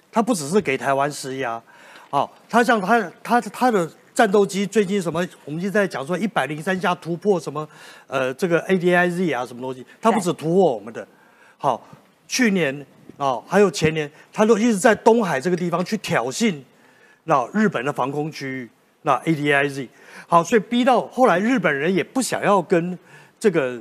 [0.09, 1.61] 它不只是给台湾施压，
[2.09, 7.67] 哦，它像它它它的战斗机最近什么，我们就在讲说一百零三架突破什么，
[8.07, 11.05] 呃，这个 A D I Z 啊什么东西，它不止突破我们的，
[11.57, 11.85] 好，
[12.29, 12.85] 去年
[13.17, 16.55] 啊还有前年，他都一直在东海这个地方去挑衅，
[17.25, 18.69] 那日本的防空区域，
[19.01, 19.89] 那 A D I Z。
[20.27, 22.97] 好，所以逼到后来，日本人也不想要跟
[23.39, 23.79] 这个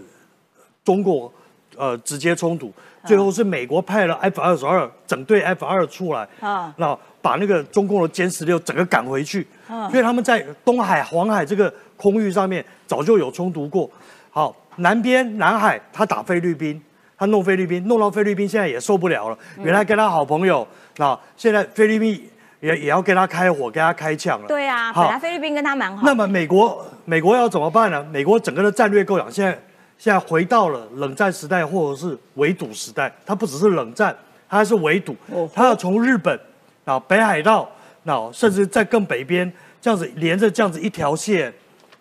[0.85, 1.33] 中国
[1.77, 2.73] 呃直接冲突，
[3.05, 13.91] 最后是美国派了 F 二十二整队 F 二出来，啊，那把那个中共的歼十六整个赶回去，所以他们在东海、黄海这个空域上面早就有冲突过。
[14.31, 16.81] 好，南边南海他打菲律宾，
[17.19, 19.39] 他弄菲律宾，弄到菲律宾现在也受不了了。
[19.59, 22.31] 原来跟他好朋友，那现在菲律宾。
[22.61, 24.49] 也也要跟他开火，跟他开枪了。
[24.49, 26.03] 对啊，本来菲律宾跟他蛮好。
[26.07, 28.03] 那么美国，美国要怎么办呢？
[28.11, 29.53] 美国整个的战略构想，现在
[29.99, 33.13] 现在回到了冷战时代或者是围堵时代。
[33.27, 34.17] 它不只是冷战，
[34.49, 35.15] 它还是围堵。
[35.55, 36.41] 它要从日本
[36.87, 37.71] 啊北海道，
[38.05, 41.53] 那甚至在更北边这样子连着这样子一条线，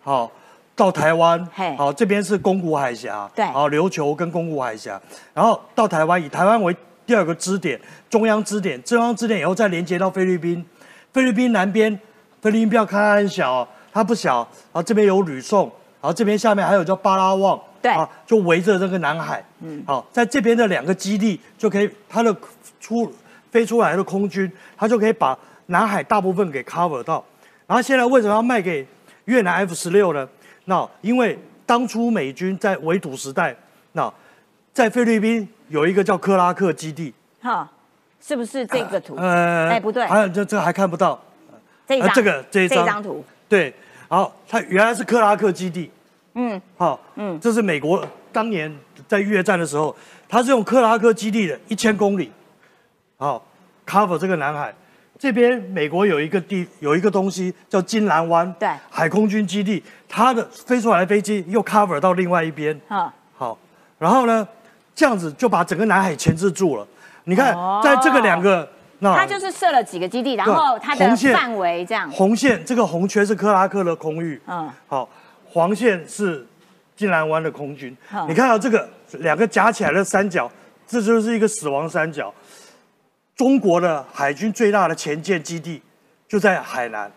[0.02, 0.32] 好
[0.76, 1.44] 到台湾。
[1.76, 5.00] 好这边是宫古海峡，对，好琉球跟宫古海峡，
[5.34, 6.76] 然后到台湾以台湾为。
[7.06, 10.66] 第二个支点，中央支点，中央支点以后再连接到菲律宾，
[11.12, 11.96] 菲律宾南边，
[12.42, 15.66] 菲律宾不要看它很小，它不小，然后这边有吕宋，
[16.00, 22.36] 然后这边下面还有叫巴拉望，对，啊，就围着这个南海，嗯，好，在这边的两个基地就可以，它的
[22.80, 23.08] 出
[23.52, 27.24] 飞出来的空军，它就可以把南海大部分给 cover 到，
[27.68, 28.84] 然后现在为什么要卖给
[29.26, 30.28] 越南 F 十六呢？
[30.66, 33.56] 那因为当初美军在围堵时代，
[33.92, 34.12] 那
[34.72, 35.48] 在菲律宾。
[35.68, 37.12] 有一个叫克拉克基地，
[37.42, 37.68] 哈，
[38.20, 39.16] 是不是这个图？
[39.16, 41.20] 呃，哎，不对，还有这这还看不到，
[41.88, 43.74] 这张这个这一张图，对，
[44.06, 45.90] 好，它原来是克拉克基地，
[46.34, 48.72] 嗯，好，嗯，这是美国当年
[49.08, 49.92] 在越战的时候，
[50.28, 52.30] 它是用克拉克基地的一千公里，
[53.16, 53.44] 好
[53.84, 54.72] ，cover 这个南海，
[55.18, 63.58] 这边美国有一个地有一个东西叫金兰湾，对，海空军基地，它的飞出来的飞机又 cover 到另外一边，好，好，
[63.98, 64.46] 然后呢？
[64.94, 66.88] 这样子就把整个南海钳制住了。
[67.24, 68.66] 你看，在这个两个，
[69.00, 72.10] 那它就是设了几个基地，然后它的范围这样。
[72.10, 75.06] 红线这个红圈是克拉克的空域，嗯，好，
[75.44, 76.46] 黄线是
[76.96, 77.94] 金兰湾的空军。
[78.26, 78.88] 你看到这个
[79.18, 80.50] 两个夹起来的三角，
[80.86, 82.32] 这就是一个死亡三角。
[83.36, 85.82] 中国的海军最大的前舰基地
[86.26, 87.12] 就在海南，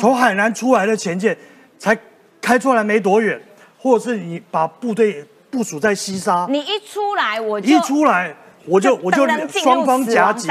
[0.00, 1.36] 从海南出来的前舰
[1.78, 1.94] 才
[2.40, 3.40] 开出来没多远，
[3.78, 5.26] 或者是你把部队。
[5.50, 8.32] 部署在西沙，你一出来我就一出来
[8.66, 10.48] 我就我就双方夹击，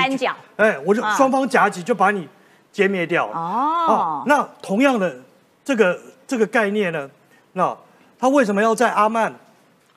[0.57, 2.27] 哎，我就双方夹击就把你
[2.75, 3.33] 歼灭掉了。
[3.33, 5.15] 哦，那同样的
[5.63, 7.09] 这个这个概念呢，
[7.53, 7.73] 那
[8.19, 9.33] 他为什么要在阿曼？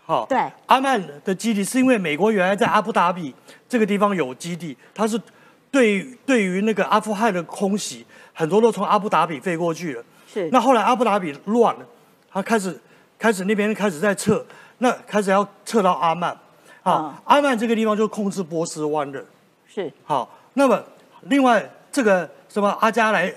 [0.04, 3.34] 好，对，阿曼的基地是因为美国原来在阿布达比
[3.68, 5.20] 这个地方有基地，它是
[5.68, 10.04] 对对于那个阿富汗的空袭，很多都从阿布达比飞过去了。
[10.32, 10.48] 是。
[10.50, 11.86] 那后来阿布达比乱了，
[12.30, 12.80] 他开始
[13.18, 14.44] 开始那边开始在撤，
[14.78, 16.36] 那开始要撤到阿曼。
[16.82, 19.24] 好，阿曼这个地方就控制波斯湾的。
[19.68, 19.92] 是。
[20.04, 20.82] 好，那么
[21.22, 23.32] 另外这个什么阿加莱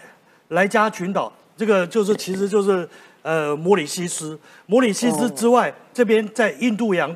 [0.50, 2.88] 莱加群岛，这个就是其实就是
[3.22, 4.40] 呃摩里西斯。
[4.66, 7.16] 摩里西斯之外，这边在印度洋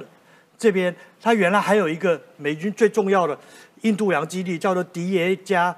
[0.57, 3.37] 这边，它原来还有一个美军最重要的
[3.81, 5.75] 印度洋基地，叫做迪耶加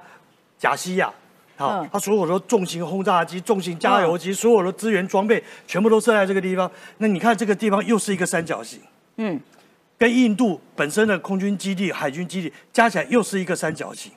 [0.58, 1.10] 贾西亚。
[1.62, 6.70] 好，它所有的重型轰炸机、重型加油机，所有的资源装备全部都设在这个地方。
[6.98, 8.80] 那你看这个地方又是一个三角形。
[9.16, 9.40] 嗯。
[9.98, 14.10] 跟印度本身的空军基地、海军基地加起来又是一个三角形，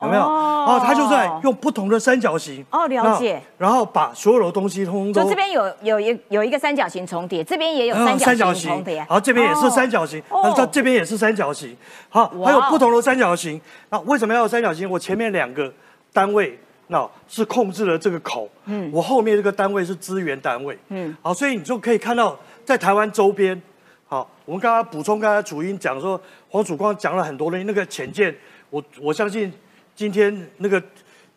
[0.00, 0.22] 有没有？
[0.22, 3.42] 哦，他就在用不同的三角形哦，了解。
[3.58, 11.76] 然后把所有的东西通通都，就这边有有一有一个三角形重叠，这边也有三角形重叠，然后这边也是三角形，那这这边也是三角形。
[12.10, 13.60] 好，还有不同的三角形。
[13.90, 14.88] 那为什么要有三角形？
[14.88, 15.72] 我前面两个
[16.12, 16.56] 单位
[16.88, 23.60] 那是控制了这个口，嗯，我后面这个单位是支援单位，嗯，好，所以你就可以看到在台湾周边。
[24.06, 26.20] 好，我们刚刚补充，刚才主音讲说
[26.50, 28.32] 黄曙光讲了很多的那个浅见，
[28.68, 29.50] 我我相信
[29.96, 30.80] 今天那个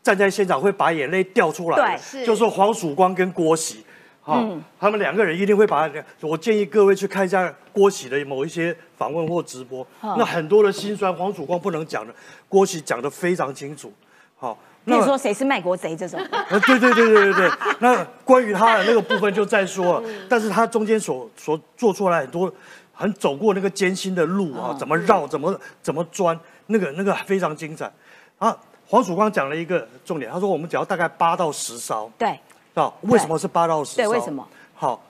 [0.03, 3.85] 站在现场会把眼泪掉出来，对，就是黄曙光跟郭喜，
[4.21, 4.45] 好，
[4.77, 5.89] 他们两个人一定会把，
[6.19, 12.13] 我建议各位去看一下郭喜的某一些访问或直播，那很多的心酸，黄曙光不能讲的，
[12.49, 13.91] 郭喜讲的非常清楚，
[14.35, 14.57] 好。
[14.95, 16.19] 你说谁是卖国贼这种？
[16.49, 17.51] 呃，对对对对对对。
[17.79, 22.51] 那关于他的那个部分就再说，但是他中间所所做出来很多，
[22.93, 27.91] 很走过那个艰辛的路啊，怎么绕，怎么怎么钻，那个那个非常精彩。
[28.37, 28.57] 啊，
[28.87, 32.09] 黄曙光讲了一个重点，他说我们只要大概八到十艘。
[32.17, 32.39] 对。
[32.73, 33.97] 啊，为什么是八到十？
[33.97, 34.47] 对，为什么？
[34.75, 35.01] 好，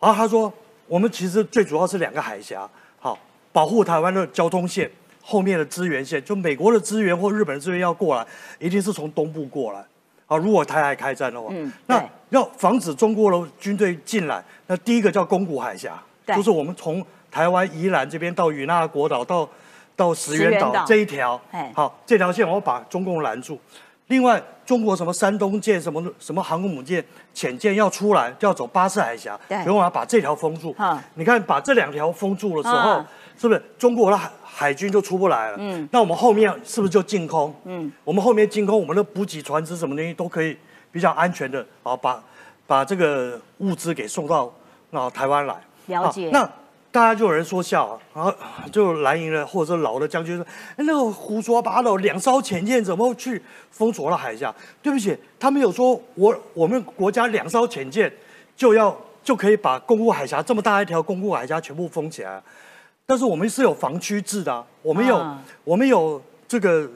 [0.00, 0.52] 然后他说
[0.86, 2.68] 我们其实最主要是两个海峡，
[3.00, 3.18] 好，
[3.52, 4.90] 保护台湾的交通线。
[5.30, 8.26] 后面的资源线，就美国的资源或日本的资源要过来，
[8.58, 9.84] 一定是从东部过来。
[10.26, 11.52] 啊，如果台海开战的话，
[11.86, 19.46] 那要防止中国的军队进来，那第一个叫宫古海峡，就是我们从台湾宜兰这边到与那国岛到
[19.94, 21.38] 到石垣岛这一条，
[21.74, 23.58] 好，这条线我要把中共拦住。
[24.06, 27.04] 另外，中国什么山东舰、什么什么航空母舰、
[27.34, 30.74] 潜舰要出来，就要走巴士海峡，所以我要把这条封住。
[31.14, 33.04] 你看，把这两条封住的时候，
[33.38, 34.18] 是不是中国的
[34.58, 34.68] 海？
[34.68, 37.54] 海军就出不来了，嗯，那我们后面是不是就进空？
[37.64, 40.54] 嗯，我们后面进空，我们的补给船只什么东西都可以
[40.92, 42.22] 比较安全的啊，把
[42.66, 44.52] 把这个物资给送到
[44.90, 45.54] 那台湾来。
[45.86, 46.28] 了解。
[46.30, 46.44] 那
[46.90, 48.34] 大家就有人说笑，然后
[48.70, 50.46] 就蓝营的或者是老的将军说
[50.76, 53.40] ：“那个胡说八道，两艘潜舰怎么去
[53.70, 58.12] 封锁了海峡？”对不起，他没有说我我们国家两艘潜舰
[58.56, 62.42] 就要就可以把公路海峡这么大一条公路海峡全部封起来。
[63.08, 65.26] 但是我们是有防区制的，我们有
[65.64, 66.86] 我们有这个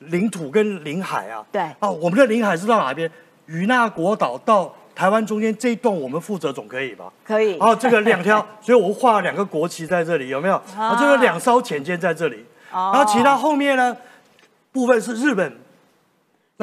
[0.00, 1.42] 领土跟领海啊。
[1.50, 3.10] 对啊，我们的领海是到哪边？
[3.46, 7.10] 与那国岛到台湾中间这一段，我们负责总可以吧？
[7.24, 7.58] 可以。
[7.58, 10.56] 啊这个两条， 所以我画了两个国旗在这里，有没有？
[10.76, 12.44] 啊，这个两艘潜舰在这里。
[12.70, 13.96] 然后其他后面呢，
[14.72, 15.50] 部分是日本。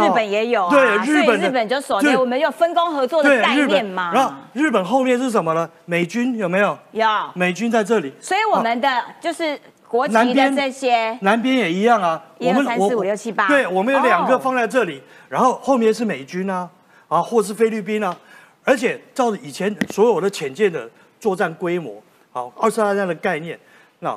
[0.06, 4.12] 日本也有啊，对，日本日本就锁定我们有分工合作的概念嘛。
[4.14, 5.70] 然后日本后面是什么呢？
[5.86, 6.78] 美军有没有？
[6.92, 8.14] 有，美军在这里。
[8.20, 12.24] 所以我们的就是国旗的这些，南边也一样啊。
[12.38, 16.70] 一二三四五六七八，对，我们有两个放在这里，然后后面是美军啊，
[17.08, 18.16] 啊，或是菲律宾啊。
[18.64, 20.88] 而且照以前所有的潜舰的
[21.20, 23.60] 作战规模，好，二次大战的概念，
[24.00, 24.16] 那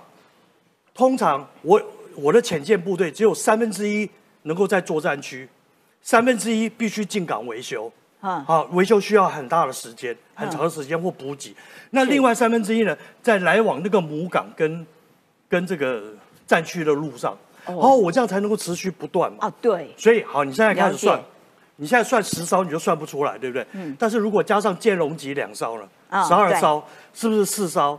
[0.95, 1.81] 通常我
[2.17, 4.09] 我的潜舰部队只有三分之一
[4.43, 5.49] 能够在作战区。
[6.03, 7.91] 三分之一必须进港维修，
[8.21, 11.55] 啊，好，维修需要很大的时间，很长的时间或补给。
[11.91, 14.87] 那另外三分之一呢，在来往那个母港跟
[15.49, 16.03] 跟这个
[16.47, 17.37] 战区的路上，
[17.67, 19.47] 哦我这样才能够持续不断嘛。
[19.47, 19.95] 啊，对。
[19.97, 21.23] 所以好，你现在开始算，
[21.77, 23.67] 你现在算十艘你就算不出来，对不对？
[23.73, 23.97] 嗯。
[23.99, 25.89] 但是如果加上建龙级两艘了，
[26.27, 26.83] 十二艘，
[27.15, 27.99] 是不是四艘？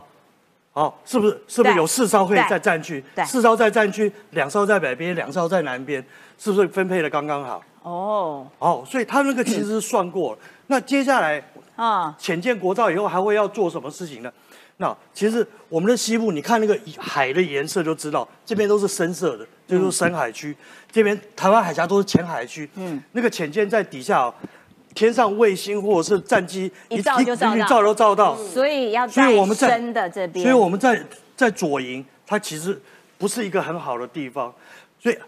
[0.72, 1.40] 好，是不是？
[1.46, 3.02] 是不是有四艘可以在战区？
[3.24, 6.04] 四艘在战区，两艘在北边，两艘在南边，
[6.36, 7.62] 是不是分配的刚刚好？
[7.84, 10.38] 哦，哦，所以他那个其实是算过了。
[10.68, 11.42] 那接下来
[11.76, 14.32] 啊，浅见国造以后还会要做什么事情呢？
[14.78, 20.56] 那其实我们的西部，你看那个海的颜色就知道，这边都是深色的，就是深海区。
[20.90, 22.68] 这边台湾海峡都是浅海区。
[22.76, 24.32] 嗯，那个浅舰在底下，
[24.94, 28.36] 天上卫星或者是战机一照就照到，照都照到。
[28.36, 31.04] 所以要所以我们深的这边，所以我们在
[31.36, 32.80] 在左营，它其实
[33.18, 34.50] 不是一个很好的地方，
[34.98, 35.18] 所以。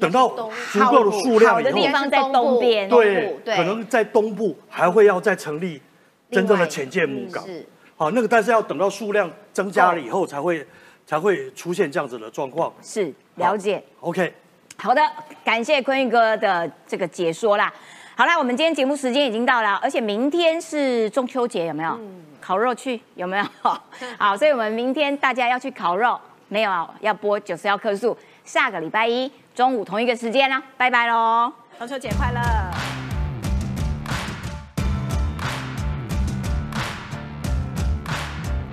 [0.00, 5.80] 等到足够的数量以后，地方在东边，对，可能在东部还会要再成立
[6.30, 7.44] 真正的浅见母港。
[7.46, 7.66] 是，
[7.96, 10.66] 好，那个但是要等到数量增加了以后，才会
[11.06, 12.72] 才会出现这样子的状况。
[12.82, 13.82] 是，了解。
[14.00, 14.32] OK，
[14.76, 15.02] 好的，
[15.44, 17.72] 感谢坤玉哥的这个解说啦。
[18.16, 21.98] 好啦，我们今天节目时间已经到了，而且明天是中秋节，有没有？
[22.40, 23.44] 烤肉去有没有？
[24.18, 26.18] 好，所以我们明天大家要去烤肉，
[26.48, 32.85] 没有要播九十要客诉，下个礼拜一中午同一个时间啦，拜拜喽，中秋节快乐。